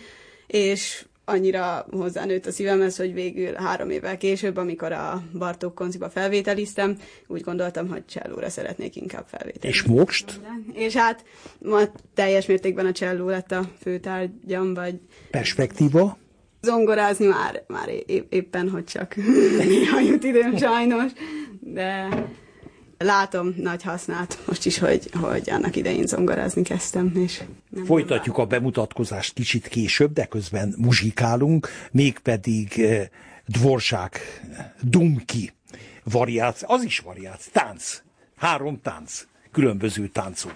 és 0.46 1.04
annyira 1.28 1.86
hozzánőtt 1.90 2.46
a 2.46 2.50
szívemhez, 2.50 2.96
hogy 2.96 3.14
végül 3.14 3.54
három 3.54 3.90
évvel 3.90 4.16
később, 4.16 4.56
amikor 4.56 4.92
a 4.92 5.22
Bartók 5.38 5.74
konciba 5.74 6.10
felvételiztem, 6.10 6.96
úgy 7.26 7.40
gondoltam, 7.40 7.88
hogy 7.88 8.04
csellóra 8.04 8.48
szeretnék 8.48 8.96
inkább 8.96 9.26
felvételizni. 9.26 9.68
És 9.68 9.82
most? 9.82 10.40
És 10.72 10.94
hát 10.94 11.24
ma 11.58 11.80
teljes 12.14 12.46
mértékben 12.46 12.86
a 12.86 12.92
cselló 12.92 13.28
lett 13.28 13.52
a 13.52 13.70
főtárgyam, 13.80 14.74
vagy 14.74 14.94
Perspektíva? 15.30 16.18
zongorázni 16.60 17.26
már, 17.26 17.64
már 17.66 17.88
é- 17.88 18.26
éppen, 18.28 18.68
hogy 18.68 18.84
csak 18.84 19.14
néha 19.58 20.00
jut 20.00 20.24
időm 20.24 20.56
sajnos, 20.56 21.12
de 21.60 22.08
látom 22.98 23.54
nagy 23.56 23.82
hasznát 23.82 24.38
most 24.46 24.66
is, 24.66 24.78
hogy, 24.78 25.10
hogy 25.20 25.50
annak 25.50 25.76
idején 25.76 26.06
zongorázni 26.06 26.62
kezdtem, 26.62 27.12
és 27.14 27.42
nem 27.70 27.84
Folytatjuk 27.84 28.38
a 28.38 28.46
bemutatkozást 28.46 29.32
kicsit 29.32 29.68
később, 29.68 30.12
de 30.12 30.26
közben 30.26 30.74
muzsikálunk, 30.78 31.68
mégpedig 31.92 32.80
eh, 32.80 33.06
Dvorsák, 33.46 34.40
Dumki 34.82 35.52
variáció, 36.04 36.68
az 36.70 36.82
is 36.82 36.98
variáció, 36.98 37.52
tánc, 37.52 38.02
három 38.36 38.80
tánc, 38.82 39.26
különböző 39.52 40.08
táncok. 40.08 40.54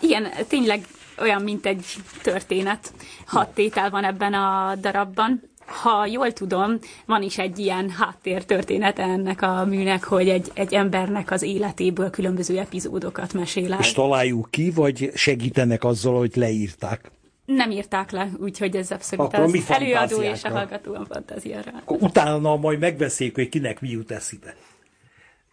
Igen, 0.00 0.32
tényleg 0.48 0.86
olyan, 1.18 1.42
mint 1.42 1.66
egy 1.66 1.84
történet. 2.22 2.92
Hat 3.26 3.48
tétel 3.48 3.90
van 3.90 4.04
ebben 4.04 4.34
a 4.34 4.74
darabban. 4.80 5.42
Ha 5.66 6.06
jól 6.06 6.32
tudom, 6.32 6.78
van 7.06 7.22
is 7.22 7.38
egy 7.38 7.58
ilyen 7.58 7.90
háttér 7.90 8.44
története 8.44 9.02
ennek 9.02 9.42
a 9.42 9.64
műnek, 9.64 10.04
hogy 10.04 10.28
egy, 10.28 10.50
egy 10.54 10.74
embernek 10.74 11.30
az 11.30 11.42
életéből 11.42 12.10
különböző 12.10 12.58
epizódokat 12.58 13.32
mesél 13.32 13.72
el. 13.72 13.78
És 13.78 13.92
találjuk 13.92 14.50
ki, 14.50 14.70
vagy 14.70 15.10
segítenek 15.14 15.84
azzal, 15.84 16.18
hogy 16.18 16.36
leírták? 16.36 17.10
Nem 17.44 17.70
írták 17.70 18.10
le, 18.10 18.30
úgyhogy 18.40 18.76
ez 18.76 18.90
abszolút 18.90 19.26
Akkor 19.26 19.44
az 19.44 19.52
mi 19.52 19.62
előadó 19.68 20.22
és 20.22 20.44
a 20.44 20.50
hallgató 20.50 20.94
a 20.94 21.04
fantáziára. 21.10 21.70
Akkor 21.80 21.96
utána 22.00 22.56
majd 22.56 22.78
megbeszéljük, 22.78 23.34
hogy 23.34 23.48
kinek 23.48 23.80
mi 23.80 23.88
jut 23.88 24.10
eszébe. 24.10 24.54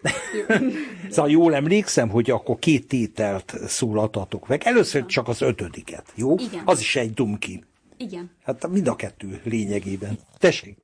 szóval 1.09 1.31
jól 1.31 1.55
emlékszem, 1.55 2.09
hogy 2.09 2.29
akkor 2.29 2.59
két 2.59 2.87
tételt 2.87 3.55
szólaltatok 3.67 4.47
meg. 4.47 4.61
Először 4.63 5.05
csak 5.05 5.27
az 5.27 5.41
ötödiket, 5.41 6.05
jó? 6.15 6.35
Igen. 6.35 6.61
Az 6.65 6.79
is 6.79 6.95
egy 6.95 7.13
dumkin. 7.13 7.65
Igen. 8.03 8.31
Hát 8.43 8.67
mind 8.67 8.87
a 8.87 8.95
kettő 8.95 9.41
lényegében. 9.43 10.19
Tessék! 10.37 10.82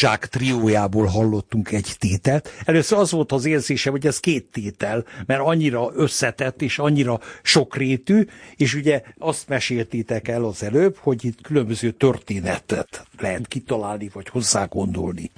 Dvorzsák 0.00 0.26
triójából 0.26 1.06
hallottunk 1.06 1.72
egy 1.72 1.94
tételt. 1.98 2.50
Először 2.64 2.98
az 2.98 3.10
volt 3.10 3.32
az 3.32 3.44
érzése, 3.44 3.90
hogy 3.90 4.06
ez 4.06 4.20
két 4.20 4.44
tétel, 4.52 5.04
mert 5.26 5.40
annyira 5.40 5.90
összetett 5.94 6.62
és 6.62 6.78
annyira 6.78 7.20
sokrétű, 7.42 8.24
és 8.56 8.74
ugye 8.74 9.02
azt 9.18 9.48
meséltétek 9.48 10.28
el 10.28 10.44
az 10.44 10.62
előbb, 10.62 10.96
hogy 10.96 11.24
itt 11.24 11.40
különböző 11.40 11.90
történetet 11.90 13.06
lehet 13.18 13.48
kitalálni, 13.48 14.10
vagy 14.12 14.28
hozzá 14.28 14.64
gondolni. 14.64 15.30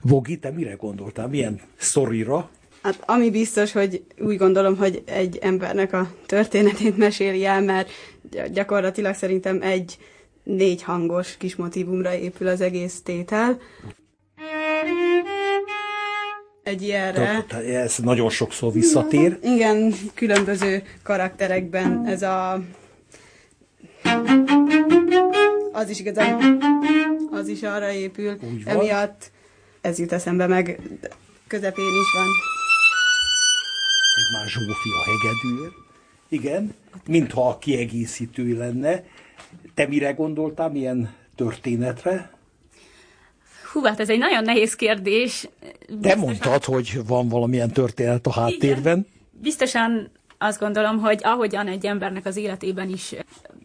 Vogi, 0.00 0.38
te 0.38 0.50
mire 0.50 0.74
gondoltál? 0.74 1.28
Milyen 1.28 1.60
szorira? 1.76 2.50
Hát 2.82 3.02
ami 3.06 3.30
biztos, 3.30 3.72
hogy 3.72 4.04
úgy 4.18 4.36
gondolom, 4.36 4.76
hogy 4.76 5.02
egy 5.06 5.38
embernek 5.40 5.92
a 5.92 6.14
történetét 6.26 6.96
meséli 6.96 7.44
el, 7.44 7.62
mert 7.62 7.90
gyakorlatilag 8.52 9.14
szerintem 9.14 9.62
egy 9.62 9.98
négy 10.42 10.82
hangos 10.82 11.36
kis 11.36 11.56
motivumra 11.56 12.14
épül 12.14 12.46
az 12.46 12.60
egész 12.60 13.00
tétel. 13.02 13.60
Egy 16.62 16.82
ilyenre. 16.82 17.44
Ez 17.66 17.98
nagyon 17.98 18.30
sokszor 18.30 18.72
visszatér. 18.72 19.38
Igen, 19.42 19.94
különböző 20.14 20.82
karakterekben 21.02 22.06
ez 22.06 22.22
a... 22.22 22.62
Az 25.72 25.88
is 25.88 26.00
igazán, 26.00 26.62
az 27.30 27.48
is 27.48 27.62
arra 27.62 27.90
épül. 27.90 28.38
Emiatt 28.64 29.30
ez 29.80 29.98
jut 29.98 30.12
eszembe, 30.12 30.46
meg 30.46 30.80
közepén 31.46 31.84
is 31.84 32.12
van. 32.14 32.26
Ez 34.16 34.34
már 34.34 34.48
Zsófi 34.48 34.90
a 34.90 35.04
hegedűért. 35.10 35.74
Igen, 36.28 36.74
mintha 37.06 37.48
a 37.48 37.58
kiegészítő 37.58 38.56
lenne. 38.56 39.04
Te 39.74 39.86
mire 39.86 40.12
gondoltál, 40.12 40.70
milyen 40.70 41.14
történetre? 41.34 42.30
Hú, 43.72 43.82
hát 43.82 44.00
ez 44.00 44.10
egy 44.10 44.18
nagyon 44.18 44.44
nehéz 44.44 44.74
kérdés. 44.74 45.48
Te 46.02 46.14
mondtad, 46.14 46.64
hogy 46.64 47.00
van 47.06 47.28
valamilyen 47.28 47.70
történet 47.70 48.26
a 48.26 48.32
háttérben. 48.32 48.98
Igen. 48.98 49.06
Biztosan 49.42 50.10
azt 50.42 50.58
gondolom, 50.58 50.98
hogy 50.98 51.20
ahogyan 51.22 51.66
egy 51.66 51.86
embernek 51.86 52.26
az 52.26 52.36
életében 52.36 52.88
is 52.88 53.14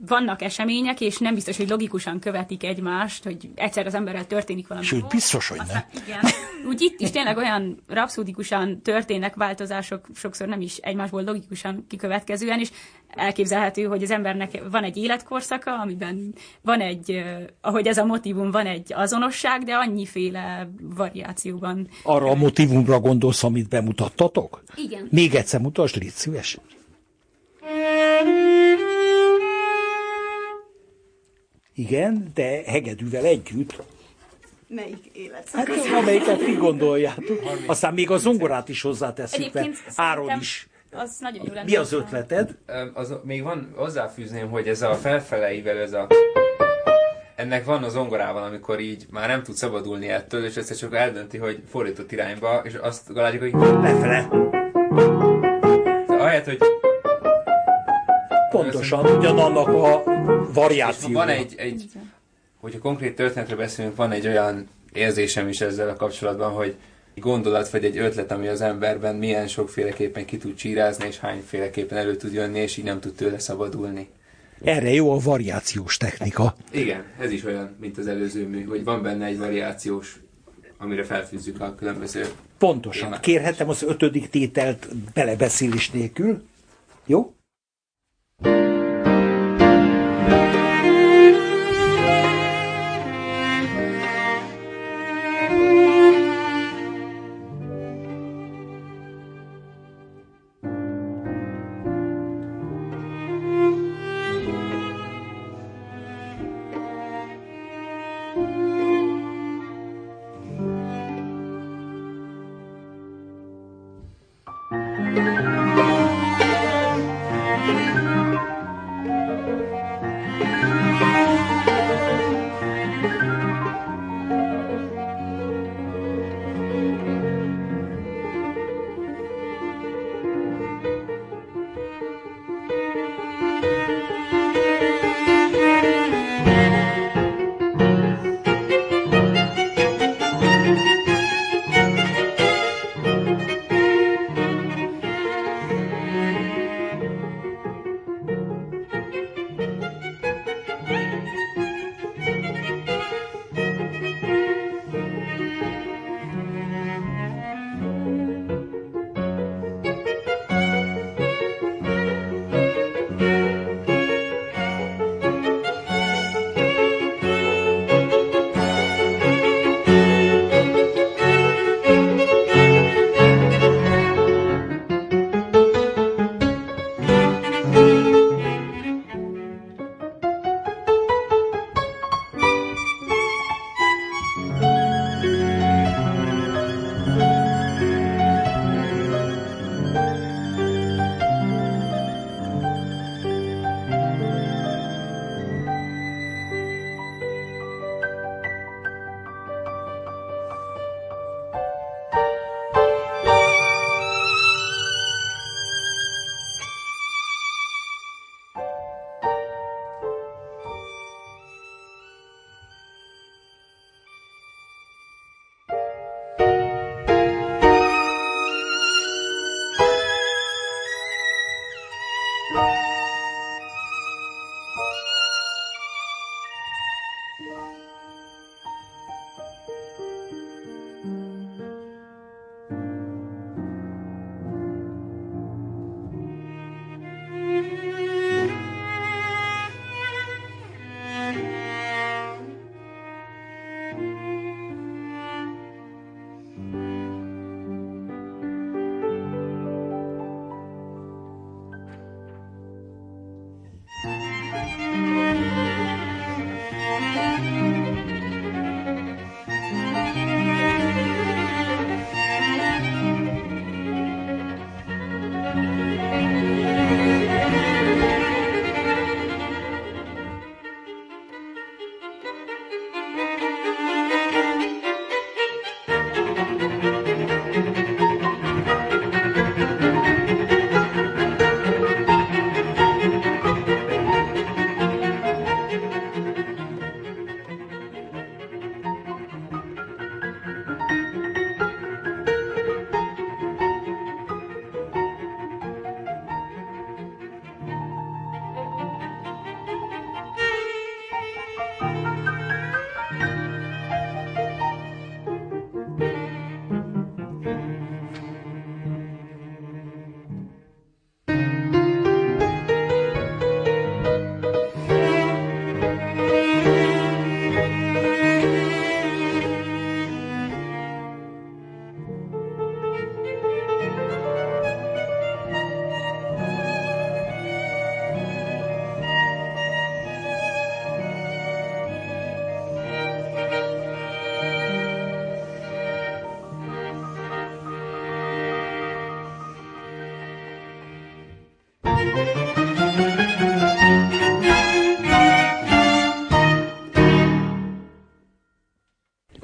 vannak 0.07 0.41
események, 0.41 1.01
és 1.01 1.17
nem 1.17 1.33
biztos, 1.33 1.57
hogy 1.57 1.69
logikusan 1.69 2.19
követik 2.19 2.63
egymást, 2.63 3.23
hogy 3.23 3.49
egyszer 3.55 3.85
az 3.85 3.93
emberrel 3.93 4.27
történik 4.27 4.67
valami. 4.67 4.85
Sőt, 4.85 5.07
biztos, 5.07 5.47
hogy 5.47 5.57
nem. 5.57 5.83
Igen. 6.05 6.19
Úgy 6.67 6.81
itt 6.81 6.99
is 6.99 7.11
tényleg 7.11 7.37
olyan 7.37 7.83
rapszódikusan 7.87 8.81
történnek 8.81 9.35
változások, 9.35 10.07
sokszor 10.15 10.47
nem 10.47 10.61
is 10.61 10.77
egymásból 10.77 11.23
logikusan 11.23 11.85
kikövetkezően, 11.87 12.59
és 12.59 12.69
elképzelhető, 13.07 13.83
hogy 13.83 14.03
az 14.03 14.11
embernek 14.11 14.61
van 14.71 14.83
egy 14.83 14.97
életkorszaka, 14.97 15.79
amiben 15.79 16.33
van 16.61 16.81
egy, 16.81 17.23
ahogy 17.61 17.87
ez 17.87 17.97
a 17.97 18.05
motivum, 18.05 18.51
van 18.51 18.65
egy 18.65 18.93
azonosság, 18.93 19.63
de 19.63 19.73
annyiféle 19.73 20.69
variációban. 20.81 21.87
Arra 22.03 22.29
a 22.29 22.35
motivumra 22.35 22.99
gondolsz, 22.99 23.43
amit 23.43 23.69
bemutattatok? 23.69 24.63
Igen. 24.75 25.07
Még 25.11 25.35
egyszer 25.35 25.61
mutasd, 25.61 25.95
légy 25.95 26.09
szíves. 26.09 26.57
Igen, 31.77 32.31
de 32.33 32.61
hegedűvel 32.65 33.25
együtt. 33.25 33.83
Melyik 34.67 35.05
életszakasz? 35.13 35.85
Hát 35.85 36.01
amelyiket 36.01 36.37
ti 36.39 36.53
gondoljátok. 36.53 37.39
Aztán 37.65 37.93
még 37.93 38.11
a 38.11 38.17
zongorát 38.17 38.69
is 38.69 38.81
hozzáteszünk, 38.81 39.53
mert 39.53 39.65
Egyébként 39.65 39.93
Áron 39.95 40.23
szerintem 40.23 40.39
is. 40.39 40.67
Az 40.91 41.17
nagyon 41.19 41.45
jó 41.45 41.53
lenne. 41.53 41.65
Mi 41.65 41.75
az 41.75 41.93
ötleted? 41.93 42.57
Az, 42.93 43.13
még 43.23 43.43
van, 43.43 43.73
hozzáfűzném, 43.75 44.49
hogy 44.49 44.67
ez 44.67 44.81
a 44.81 44.93
felfeleivel, 44.93 45.77
ez 45.77 45.93
a 45.93 46.07
ennek 47.35 47.65
van 47.65 47.83
az 47.83 47.91
zongorával, 47.91 48.43
amikor 48.43 48.79
így 48.79 49.05
már 49.11 49.27
nem 49.27 49.43
tud 49.43 49.55
szabadulni 49.55 50.07
ettől, 50.07 50.45
és 50.45 50.55
egyszer 50.55 50.75
csak 50.75 50.95
eldönti, 50.95 51.37
hogy 51.37 51.61
fordított 51.69 52.11
irányba, 52.11 52.61
és 52.63 52.73
azt 52.73 53.13
galáljuk, 53.13 53.41
hogy 53.41 53.53
Lefele. 53.81 54.27
ahelyett, 56.07 56.45
hogy 56.45 56.76
Pontosan 58.61 59.17
ugyanannak 59.17 59.67
a 59.67 60.03
és 60.05 60.53
variációja. 60.53 61.17
van 61.17 61.29
egy, 61.29 61.53
egy, 61.57 61.85
hogyha 62.57 62.79
konkrét 62.79 63.15
történetről 63.15 63.57
beszélünk, 63.57 63.95
van 63.95 64.11
egy 64.11 64.27
olyan 64.27 64.67
érzésem 64.93 65.47
is 65.47 65.61
ezzel 65.61 65.89
a 65.89 65.95
kapcsolatban, 65.95 66.51
hogy 66.51 66.75
gondolat 67.15 67.69
vagy 67.69 67.85
egy 67.85 67.97
ötlet, 67.97 68.31
ami 68.31 68.47
az 68.47 68.61
emberben 68.61 69.15
milyen 69.15 69.47
sokféleképpen 69.47 70.25
ki 70.25 70.37
tud 70.37 70.55
csírázni, 70.55 71.07
és 71.07 71.19
hányféleképpen 71.19 71.97
elő 71.97 72.15
tud 72.15 72.33
jönni, 72.33 72.59
és 72.59 72.77
így 72.77 72.85
nem 72.85 72.99
tud 72.99 73.13
tőle 73.13 73.39
szabadulni. 73.39 74.09
Erre 74.63 74.93
jó 74.93 75.11
a 75.11 75.17
variációs 75.17 75.97
technika. 75.97 76.55
Igen, 76.71 77.03
ez 77.19 77.31
is 77.31 77.43
olyan, 77.43 77.75
mint 77.79 77.97
az 77.97 78.07
előző 78.07 78.47
mű, 78.47 78.63
hogy 78.63 78.83
van 78.83 79.01
benne 79.01 79.25
egy 79.25 79.37
variációs, 79.37 80.19
amire 80.77 81.03
felfűzzük 81.03 81.61
a 81.61 81.75
különböző... 81.75 82.25
Pontosan. 82.57 83.03
Témák. 83.03 83.19
Kérhetem 83.19 83.69
az 83.69 83.83
ötödik 83.83 84.29
tételt 84.29 84.87
belebeszélés 85.13 85.91
nélkül? 85.91 86.43
Jó? 87.05 87.36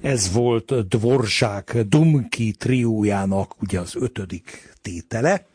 Ez 0.04 0.32
volt 0.32 0.88
Dvorzsák 0.88 1.78
Dumki 1.78 2.52
triójának 2.52 3.62
ugye 3.62 3.80
az 3.80 3.96
ötödik 3.96 4.74
tétele. 4.82 5.46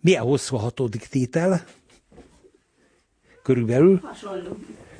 Milyen 0.00 0.22
hosszú 0.22 0.56
a 0.56 0.58
hatodik 0.58 1.06
tétel? 1.06 1.64
Körülbelül? 3.42 4.00
Hasonló. 4.02 4.56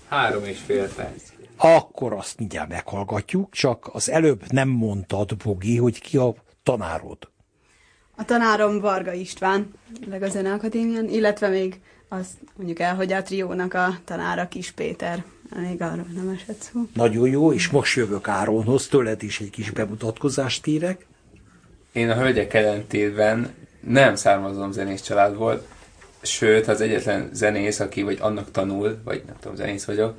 Három 0.09 0.45
és 0.45 0.59
fél 0.59 0.89
perc. 0.95 1.23
Akkor 1.57 2.13
azt 2.13 2.39
mindjárt 2.39 2.69
meghallgatjuk, 2.69 3.53
csak 3.53 3.89
az 3.93 4.11
előbb 4.11 4.43
nem 4.53 4.69
mondtad, 4.69 5.37
Bogi, 5.45 5.77
hogy 5.77 6.01
ki 6.01 6.17
a 6.17 6.35
tanárod. 6.63 7.19
A 8.17 8.25
tanárom 8.25 8.81
Varga 8.81 9.13
István, 9.13 9.73
meg 10.09 10.23
a 10.23 10.29
Zeneakadémián, 10.29 11.09
illetve 11.09 11.49
még 11.49 11.81
azt 12.09 12.35
mondjuk 12.57 12.79
el, 12.79 12.95
hogy 12.95 13.13
a 13.13 13.23
triónak 13.23 13.75
a 13.75 13.99
tanára 14.05 14.49
Kis 14.49 14.71
Péter. 14.71 15.25
Még 15.55 15.83
arról 15.83 16.07
nem 16.15 16.29
esett 16.29 16.61
szó. 16.61 16.81
Nagyon 16.95 17.29
jó, 17.29 17.53
és 17.53 17.69
most 17.69 17.97
jövök 17.97 18.29
Áronhoz, 18.29 18.87
tőled 18.87 19.23
is 19.23 19.41
egy 19.41 19.51
kis 19.51 19.71
bemutatkozást 19.71 20.63
kérek. 20.63 21.07
Én 21.93 22.11
a 22.11 22.15
hölgyek 22.15 22.55
ellentétben 22.55 23.55
nem 23.81 24.15
származom 24.15 24.73
zenész 24.73 25.03
családból, 25.03 25.67
sőt, 26.23 26.69
az 26.69 26.81
egyetlen 26.81 27.31
zenész, 27.33 27.81
aki 27.81 28.03
vagy 28.03 28.19
annak 28.21 28.51
tanul, 28.51 28.99
vagy 29.05 29.23
nem 29.27 29.37
tudom, 29.41 29.57
zenész 29.57 29.85
vagyok, 29.85 30.15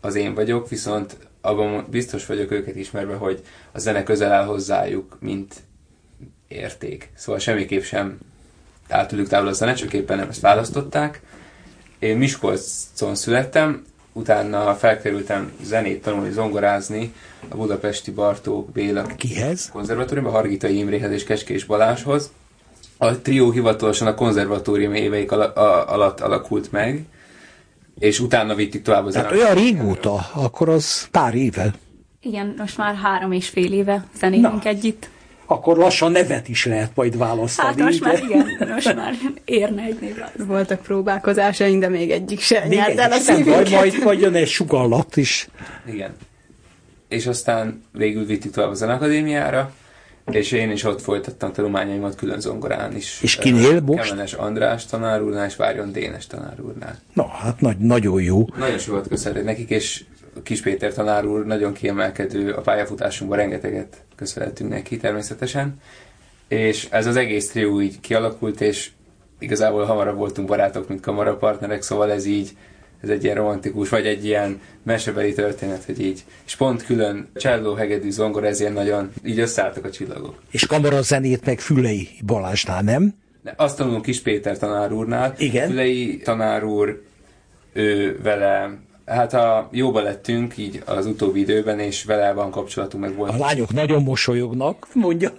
az 0.00 0.14
én 0.14 0.34
vagyok, 0.34 0.68
viszont 0.68 1.16
abban 1.40 1.86
biztos 1.90 2.26
vagyok 2.26 2.50
őket 2.50 2.76
ismerve, 2.76 3.14
hogy 3.14 3.42
a 3.72 3.78
zene 3.78 4.02
közel 4.02 4.32
áll 4.32 4.44
hozzájuk, 4.44 5.16
mint 5.20 5.54
érték. 6.48 7.10
Szóval 7.14 7.40
semmiképp 7.40 7.82
sem 7.82 8.18
áll 8.88 9.06
tőlük 9.06 9.28
távol 9.28 9.48
a 9.48 9.52
zene, 9.52 9.74
csak 9.74 9.92
éppen 9.92 10.16
nem 10.16 10.28
ezt 10.28 10.40
választották. 10.40 11.22
Én 11.98 12.18
Miskolcon 12.18 13.14
születtem, 13.14 13.84
utána 14.12 14.74
felkerültem 14.74 15.52
zenét 15.62 16.02
tanulni, 16.02 16.30
zongorázni 16.30 17.12
a 17.48 17.56
budapesti 17.56 18.10
Bartók 18.10 18.70
Béla 18.70 19.02
Kihez? 19.16 19.70
konzervatóriumban, 19.72 20.32
Hargitai 20.32 20.78
Imréhez 20.78 21.10
és 21.12 21.24
Kecskés 21.24 21.64
Balázshoz. 21.64 22.30
A 22.98 23.20
trió 23.20 23.50
hivatalosan 23.50 24.06
a 24.06 24.14
konzervatórium 24.14 24.94
éveik 24.94 25.32
ala- 25.32 25.56
a- 25.56 25.92
alatt 25.92 26.20
alakult 26.20 26.72
meg, 26.72 27.04
és 27.98 28.20
utána 28.20 28.54
vittük 28.54 28.82
tovább 28.82 29.06
az 29.06 29.12
Tehát 29.12 29.28
zenét. 29.28 29.42
olyan 29.44 29.54
régóta, 29.54 30.26
akkor 30.34 30.68
az 30.68 31.08
pár 31.10 31.34
éve. 31.34 31.74
Igen, 32.20 32.54
most 32.58 32.76
már 32.76 32.94
három 32.94 33.32
és 33.32 33.48
fél 33.48 33.72
éve 33.72 34.04
zenélünk 34.18 34.62
Na. 34.62 34.68
együtt. 34.68 35.08
Akkor 35.52 35.76
lassan 35.76 36.12
nevet 36.12 36.48
is 36.48 36.66
lehet 36.66 36.90
majd 36.94 37.18
választani. 37.18 37.68
Hát 37.68 37.78
most 37.78 38.00
már 38.04 38.18
igen, 38.22 38.68
most 38.74 38.94
már 38.94 39.14
érne 39.44 39.82
egy 39.82 39.98
névre. 40.00 40.32
Voltak 40.46 40.80
próbálkozásaink, 40.82 41.80
de 41.80 41.88
még 41.88 42.10
egyik 42.10 42.40
se 42.40 42.64
Még 42.68 42.78
nyert 42.78 42.98
el 42.98 43.12
a 43.12 43.16
szívünket. 43.18 43.70
majd, 43.70 44.02
majd 44.04 44.20
jön 44.20 44.34
egy 44.34 44.48
sugallat 44.48 45.16
is. 45.16 45.48
Igen. 45.86 46.10
És 47.08 47.26
aztán 47.26 47.82
végül 47.92 48.24
vittük 48.26 48.52
tovább 48.52 48.70
a 48.70 48.74
Zenakadémiára, 48.74 49.72
és 50.30 50.52
én 50.52 50.70
is 50.70 50.84
ott 50.84 51.00
folytattam 51.00 51.52
tanulmányaimat 51.52 52.14
külön 52.14 52.40
zongorán 52.40 52.96
is. 52.96 53.18
És 53.22 53.36
kinél 53.36 53.74
Ö, 53.76 53.80
most? 53.80 54.08
Kemenes 54.08 54.32
András 54.32 54.86
tanár 54.86 55.22
úrnál 55.22 55.46
és 55.46 55.56
Várjon 55.56 55.92
Dénes 55.92 56.26
tanár 56.26 56.60
úrnál. 56.60 56.98
Na, 57.12 57.26
hát 57.26 57.60
nagy, 57.60 57.78
nagyon 57.78 58.22
jó. 58.22 58.46
Nagyon 58.58 58.78
sokat 58.78 59.08
köszönhetek 59.08 59.44
nekik, 59.46 59.70
és 59.70 60.04
Kis 60.42 60.60
Péter 60.60 60.92
tanár 60.92 61.24
úr 61.24 61.44
nagyon 61.46 61.72
kiemelkedő 61.72 62.52
a 62.52 62.60
pályafutásunkban, 62.60 63.38
rengeteget 63.38 63.96
köszönhetünk 64.22 64.70
neki 64.70 64.96
természetesen. 64.96 65.80
És 66.48 66.86
ez 66.90 67.06
az 67.06 67.16
egész 67.16 67.50
trió 67.50 67.80
így 67.80 68.00
kialakult, 68.00 68.60
és 68.60 68.90
igazából 69.38 69.84
hamarabb 69.84 70.16
voltunk 70.16 70.48
barátok, 70.48 70.88
mint 70.88 71.00
kamarapartnerek, 71.00 71.82
szóval 71.82 72.12
ez 72.12 72.24
így, 72.26 72.50
ez 73.02 73.08
egy 73.08 73.24
ilyen 73.24 73.36
romantikus, 73.36 73.88
vagy 73.88 74.06
egy 74.06 74.24
ilyen 74.24 74.60
mesebeli 74.82 75.32
történet, 75.32 75.84
hogy 75.84 76.00
így. 76.00 76.24
És 76.46 76.56
pont 76.56 76.84
külön 76.84 77.28
cselló, 77.34 77.74
hegedű, 77.74 78.10
zongora, 78.10 78.46
ez 78.46 78.60
ilyen 78.60 78.72
nagyon, 78.72 79.12
így 79.24 79.38
összeálltak 79.38 79.84
a 79.84 79.90
csillagok. 79.90 80.34
És 80.50 80.66
kamarazenét 80.66 81.44
meg 81.44 81.60
Fülei 81.60 82.08
Balázsnál, 82.26 82.82
nem? 82.82 83.14
Azt 83.56 83.76
tanulom 83.76 84.02
Kis 84.02 84.20
Péter 84.20 84.58
tanár 84.58 84.92
úrnál. 84.92 85.34
Igen. 85.38 85.68
Fülei 85.68 86.16
tanár 86.16 86.64
úr, 86.64 87.02
ő 87.72 88.18
vele, 88.22 88.78
hát 89.12 89.32
a 89.34 89.68
jóba 89.70 90.00
lettünk 90.00 90.56
így 90.56 90.82
az 90.86 91.06
utóbbi 91.06 91.40
időben, 91.40 91.78
és 91.78 92.04
vele 92.04 92.32
van 92.32 92.50
kapcsolatunk, 92.50 93.02
meg 93.02 93.12
A 93.12 93.16
volt. 93.16 93.38
lányok 93.38 93.72
nagyon 93.72 94.02
mosolyognak, 94.02 94.86
mondja. 94.92 95.30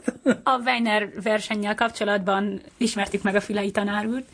A 0.43 0.59
Weiner 0.65 1.09
versennyel 1.23 1.75
kapcsolatban 1.75 2.61
ismertük 2.77 3.21
meg 3.23 3.35
a 3.35 3.41
Fülei 3.41 3.71
tanár 3.71 4.05
úrt. 4.05 4.25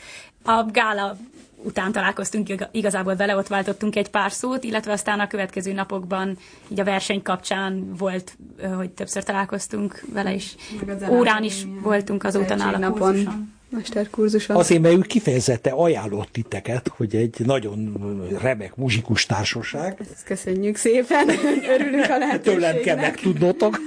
A 0.43 0.65
gála 0.71 1.17
után 1.63 1.91
találkoztunk 1.91 2.49
iga- 2.49 2.69
igazából 2.71 3.15
vele, 3.15 3.35
ott 3.35 3.47
váltottunk 3.47 3.95
egy 3.95 4.09
pár 4.09 4.31
szót, 4.31 4.63
illetve 4.63 4.91
aztán 4.91 5.19
a 5.19 5.27
következő 5.27 5.73
napokban 5.73 6.37
így 6.67 6.79
a 6.79 6.83
verseny 6.83 7.21
kapcsán 7.21 7.95
volt, 7.97 8.37
hogy 8.75 8.89
többször 8.89 9.23
találkoztunk 9.23 10.03
vele 10.13 10.29
a 10.31 10.37
Zeneakadémián. 10.79 11.19
Órán 11.19 11.43
is 11.43 11.65
voltunk 11.81 12.23
azóta 12.23 12.55
nála 12.55 12.57
Tehetségnapon, 12.57 12.99
kurzuson. 12.99 13.57
Mesterkurzuson. 13.69 14.55
Azért, 14.55 14.81
mert 14.81 14.95
ő 14.95 14.99
kifejezette 14.99 15.69
ajánlott 15.69 16.31
titeket, 16.31 16.87
hogy 16.87 17.15
egy 17.15 17.35
nagyon 17.45 17.97
remek 18.41 18.75
muzsikus 18.75 19.25
társaság. 19.25 19.97
Ezt 19.99 20.23
köszönjük 20.23 20.75
szépen, 20.75 21.29
örülünk 21.75 22.09
a 22.09 22.19
Hát 22.19 22.41
Tőlem 22.41 22.59
kell 22.59 22.59
lehetőségnek. 22.59 23.01
megtudnotok. 23.01 23.79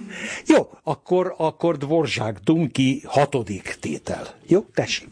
Jó, 0.54 0.68
akkor, 0.82 1.34
akkor 1.36 1.76
Dvorzsák 1.76 2.38
Dumki 2.44 3.02
hatodik 3.04 3.76
tétel. 3.80 4.34
Jó, 4.46 4.60
tessék. 4.74 5.08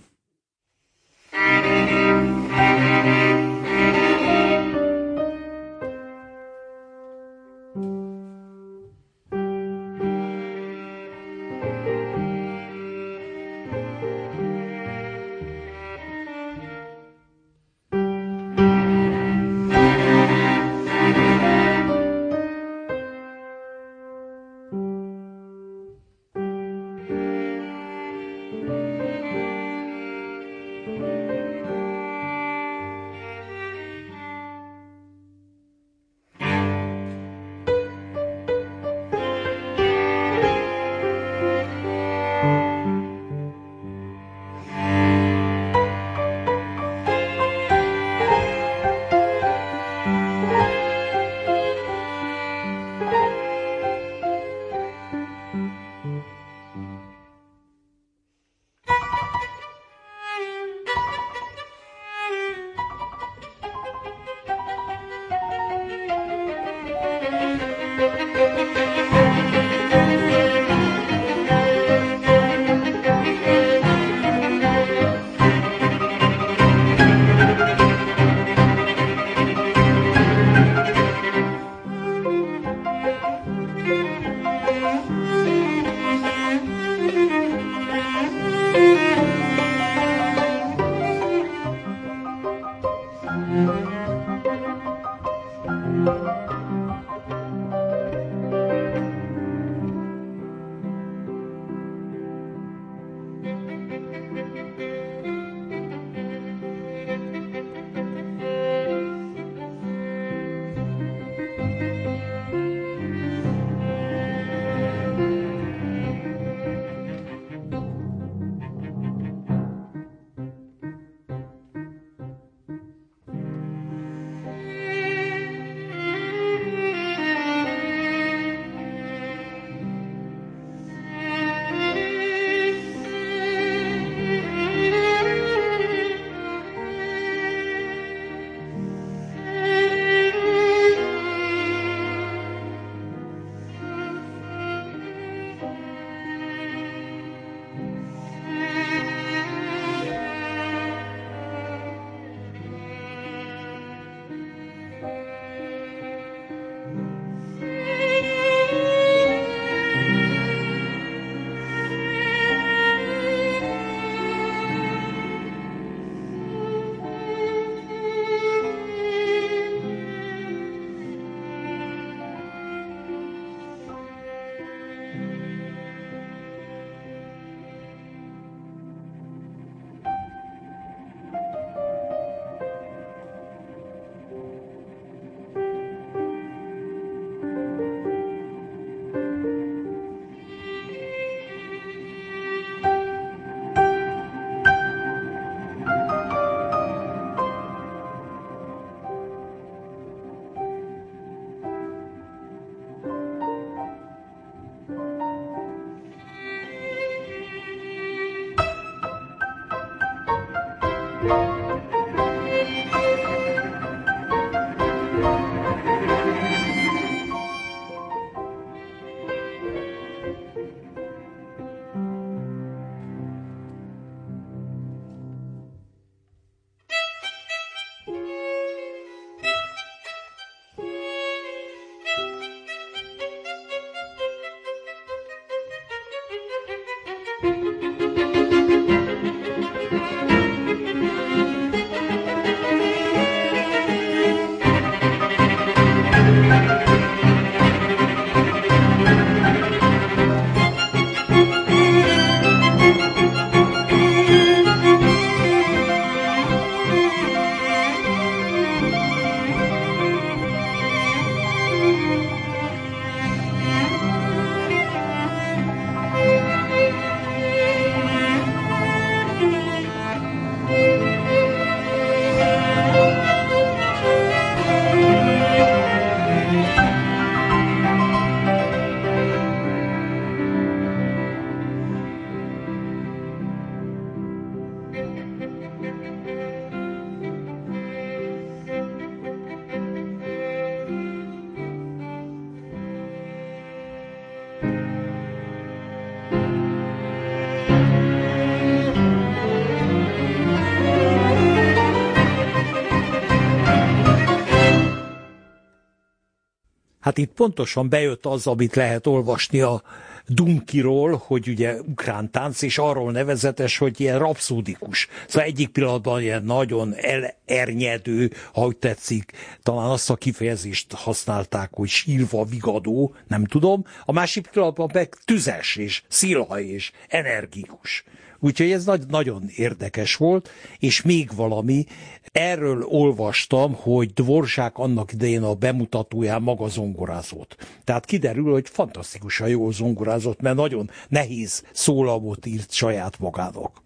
Hát 307.16 307.24
itt 307.24 307.34
pontosan 307.34 307.88
bejött 307.88 308.26
az, 308.26 308.46
amit 308.46 308.74
lehet 308.74 309.06
olvasni 309.06 309.60
a 309.60 309.82
Dumkiról, 310.26 311.22
hogy 311.26 311.48
ugye 311.48 311.80
ukrán 311.80 312.30
tánc, 312.30 312.62
és 312.62 312.78
arról 312.78 313.12
nevezetes, 313.12 313.78
hogy 313.78 314.00
ilyen 314.00 314.18
rapszódikus. 314.18 315.08
Szóval 315.26 315.48
egyik 315.48 315.68
pillanatban 315.68 316.22
ilyen 316.22 316.44
nagyon 316.44 316.94
elernyedő, 316.94 318.30
ha 318.52 318.66
úgy 318.66 318.76
tetszik, 318.76 319.32
talán 319.62 319.90
azt 319.90 320.10
a 320.10 320.14
kifejezést 320.14 320.92
használták, 320.92 321.70
hogy 321.72 321.88
sírva 321.88 322.44
vigadó, 322.44 323.14
nem 323.26 323.44
tudom. 323.44 323.84
A 324.04 324.12
másik 324.12 324.46
pillanatban 324.46 324.90
meg 324.92 325.14
tüzes, 325.24 325.76
és 325.76 326.02
szilaj, 326.08 326.64
és 326.64 326.92
energikus. 327.08 328.04
Úgyhogy 328.40 328.70
ez 328.70 328.84
nagy, 328.84 329.06
nagyon 329.06 329.42
érdekes 329.56 330.16
volt, 330.16 330.50
és 330.78 331.02
még 331.02 331.30
valami, 331.34 331.84
erről 332.32 332.82
olvastam, 332.82 333.74
hogy 333.74 334.12
Dvorzsák 334.12 334.78
annak 334.78 335.12
idején 335.12 335.42
a 335.42 335.54
bemutatóján 335.54 336.42
maga 336.42 336.68
zongorázott. 336.68 337.56
Tehát 337.84 338.04
kiderül, 338.04 338.52
hogy 338.52 338.68
fantasztikusan 338.68 339.48
jól 339.48 339.72
zongorázott, 339.72 340.40
mert 340.40 340.56
nagyon 340.56 340.90
nehéz 341.08 341.62
szólamot 341.72 342.46
írt 342.46 342.72
saját 342.72 343.18
magának. 343.18 343.84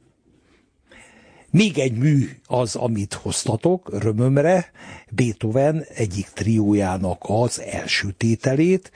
Még 1.50 1.78
egy 1.78 1.98
mű 1.98 2.28
az, 2.46 2.76
amit 2.76 3.14
hoztatok, 3.14 3.88
örömömre, 3.92 4.70
Beethoven 5.10 5.84
egyik 5.94 6.26
triójának 6.26 7.18
az 7.20 7.60
első 7.60 8.10
tételét, 8.10 8.90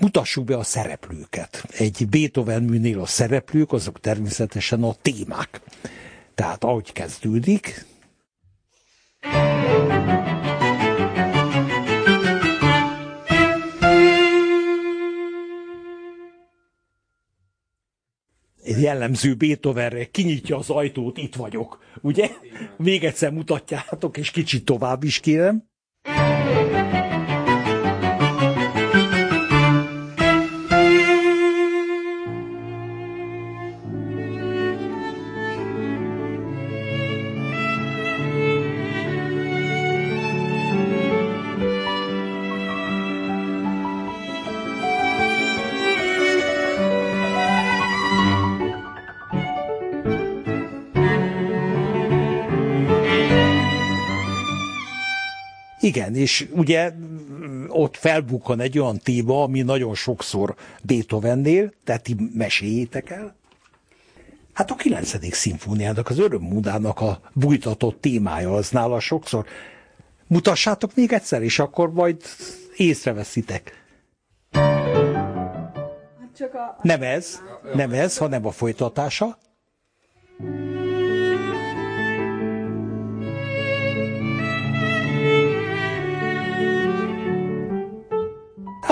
mutassuk 0.00 0.44
be 0.44 0.56
a 0.56 0.62
szereplőket. 0.62 1.64
Egy 1.70 2.08
Beethoven 2.08 2.62
műnél 2.62 3.00
a 3.00 3.06
szereplők, 3.06 3.72
azok 3.72 4.00
természetesen 4.00 4.82
a 4.82 4.94
témák. 5.02 5.60
Tehát 6.34 6.64
ahogy 6.64 6.92
kezdődik, 6.92 7.86
jellemző 18.64 19.34
Beethovenre 19.34 20.04
kinyitja 20.04 20.56
az 20.56 20.70
ajtót, 20.70 21.18
itt 21.18 21.34
vagyok, 21.34 21.78
ugye? 22.00 22.30
Még 22.76 23.04
egyszer 23.04 23.32
mutatjátok, 23.32 24.16
és 24.16 24.30
kicsit 24.30 24.64
tovább 24.64 25.02
is 25.02 25.20
kérem. 25.20 25.67
Igen, 55.98 56.14
és 56.14 56.48
ugye 56.52 56.92
ott 57.68 57.96
felbukkan 57.96 58.60
egy 58.60 58.78
olyan 58.78 58.98
téma, 58.98 59.42
ami 59.42 59.62
nagyon 59.62 59.94
sokszor 59.94 60.54
Beethovennél, 60.82 61.72
tehát 61.84 62.02
ti 62.02 62.16
meséljétek 62.34 63.10
el. 63.10 63.36
Hát 64.52 64.70
a 64.70 64.74
9. 64.74 65.34
szimfóniának, 65.34 66.08
az 66.08 66.18
örömmúdának 66.18 67.00
a 67.00 67.20
bújtatott 67.32 68.00
témája 68.00 68.52
az 68.54 68.70
nála 68.70 69.00
sokszor. 69.00 69.46
Mutassátok 70.26 70.94
még 70.94 71.12
egyszer, 71.12 71.42
és 71.42 71.58
akkor 71.58 71.92
majd 71.92 72.22
észreveszitek. 72.76 73.84
Hát 74.52 76.40
a... 76.40 76.78
Nem 76.82 77.02
ez, 77.02 77.40
nem 77.74 77.92
ez, 77.92 78.16
hanem 78.16 78.46
a 78.46 78.50
folytatása. 78.50 79.38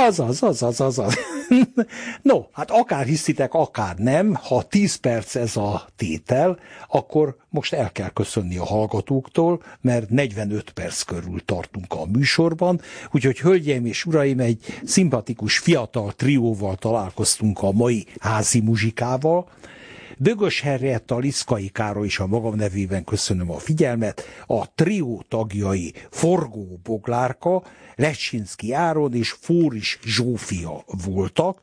Az 0.07 0.21
az, 0.21 0.43
az 0.43 0.63
az, 0.63 0.81
az 0.81 0.99
az. 0.99 1.19
no, 2.23 2.45
hát 2.53 2.71
akár 2.71 3.05
hiszitek, 3.05 3.55
akár 3.55 3.97
nem, 3.97 4.35
ha 4.35 4.63
10 4.63 4.95
perc 4.95 5.35
ez 5.35 5.57
a 5.57 5.87
tétel, 5.97 6.59
akkor 6.89 7.37
most 7.49 7.73
el 7.73 7.93
kell 7.93 8.09
köszönni 8.09 8.57
a 8.57 8.65
hallgatóktól, 8.65 9.63
mert 9.81 10.11
45 10.11 10.71
perc 10.71 11.03
körül 11.03 11.45
tartunk 11.45 11.93
a 11.93 12.07
műsorban, 12.13 12.81
úgyhogy 13.11 13.39
hölgyeim 13.39 13.87
és 13.87 14.05
uraim, 14.05 14.41
egy 14.41 14.81
szimpatikus 14.85 15.59
fiatal 15.59 16.13
trióval 16.13 16.77
találkoztunk 16.77 17.63
a 17.63 17.73
mai 17.73 18.07
házi 18.19 18.61
muzsikával, 18.61 19.49
Bögös 20.19 20.61
Herrietta, 20.61 21.19
Liszkai 21.19 21.69
Károly 21.69 22.07
is 22.07 22.19
a 22.19 22.27
magam 22.27 22.55
nevében 22.55 23.05
köszönöm 23.05 23.51
a 23.51 23.59
figyelmet. 23.59 24.25
A 24.47 24.75
trió 24.75 25.25
tagjai 25.29 25.95
Forgó 26.11 26.81
Boglárka, 26.83 27.63
Lecsinszki 27.95 28.73
Áron 28.73 29.15
és 29.15 29.31
Fóris 29.31 29.99
Zsófia 30.05 30.85
voltak, 31.05 31.61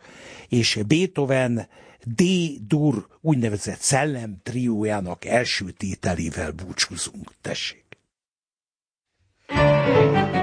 és 0.49 0.79
Beethoven 0.87 1.67
D-dur 2.03 3.07
úgynevezett 3.21 3.79
szellem 3.79 4.37
triójának 4.43 5.25
első 5.25 5.71
tételével 5.71 6.51
búcsúzunk. 6.51 7.31
Tessék! 7.41 7.81
thank 9.47 10.35
you 10.35 10.42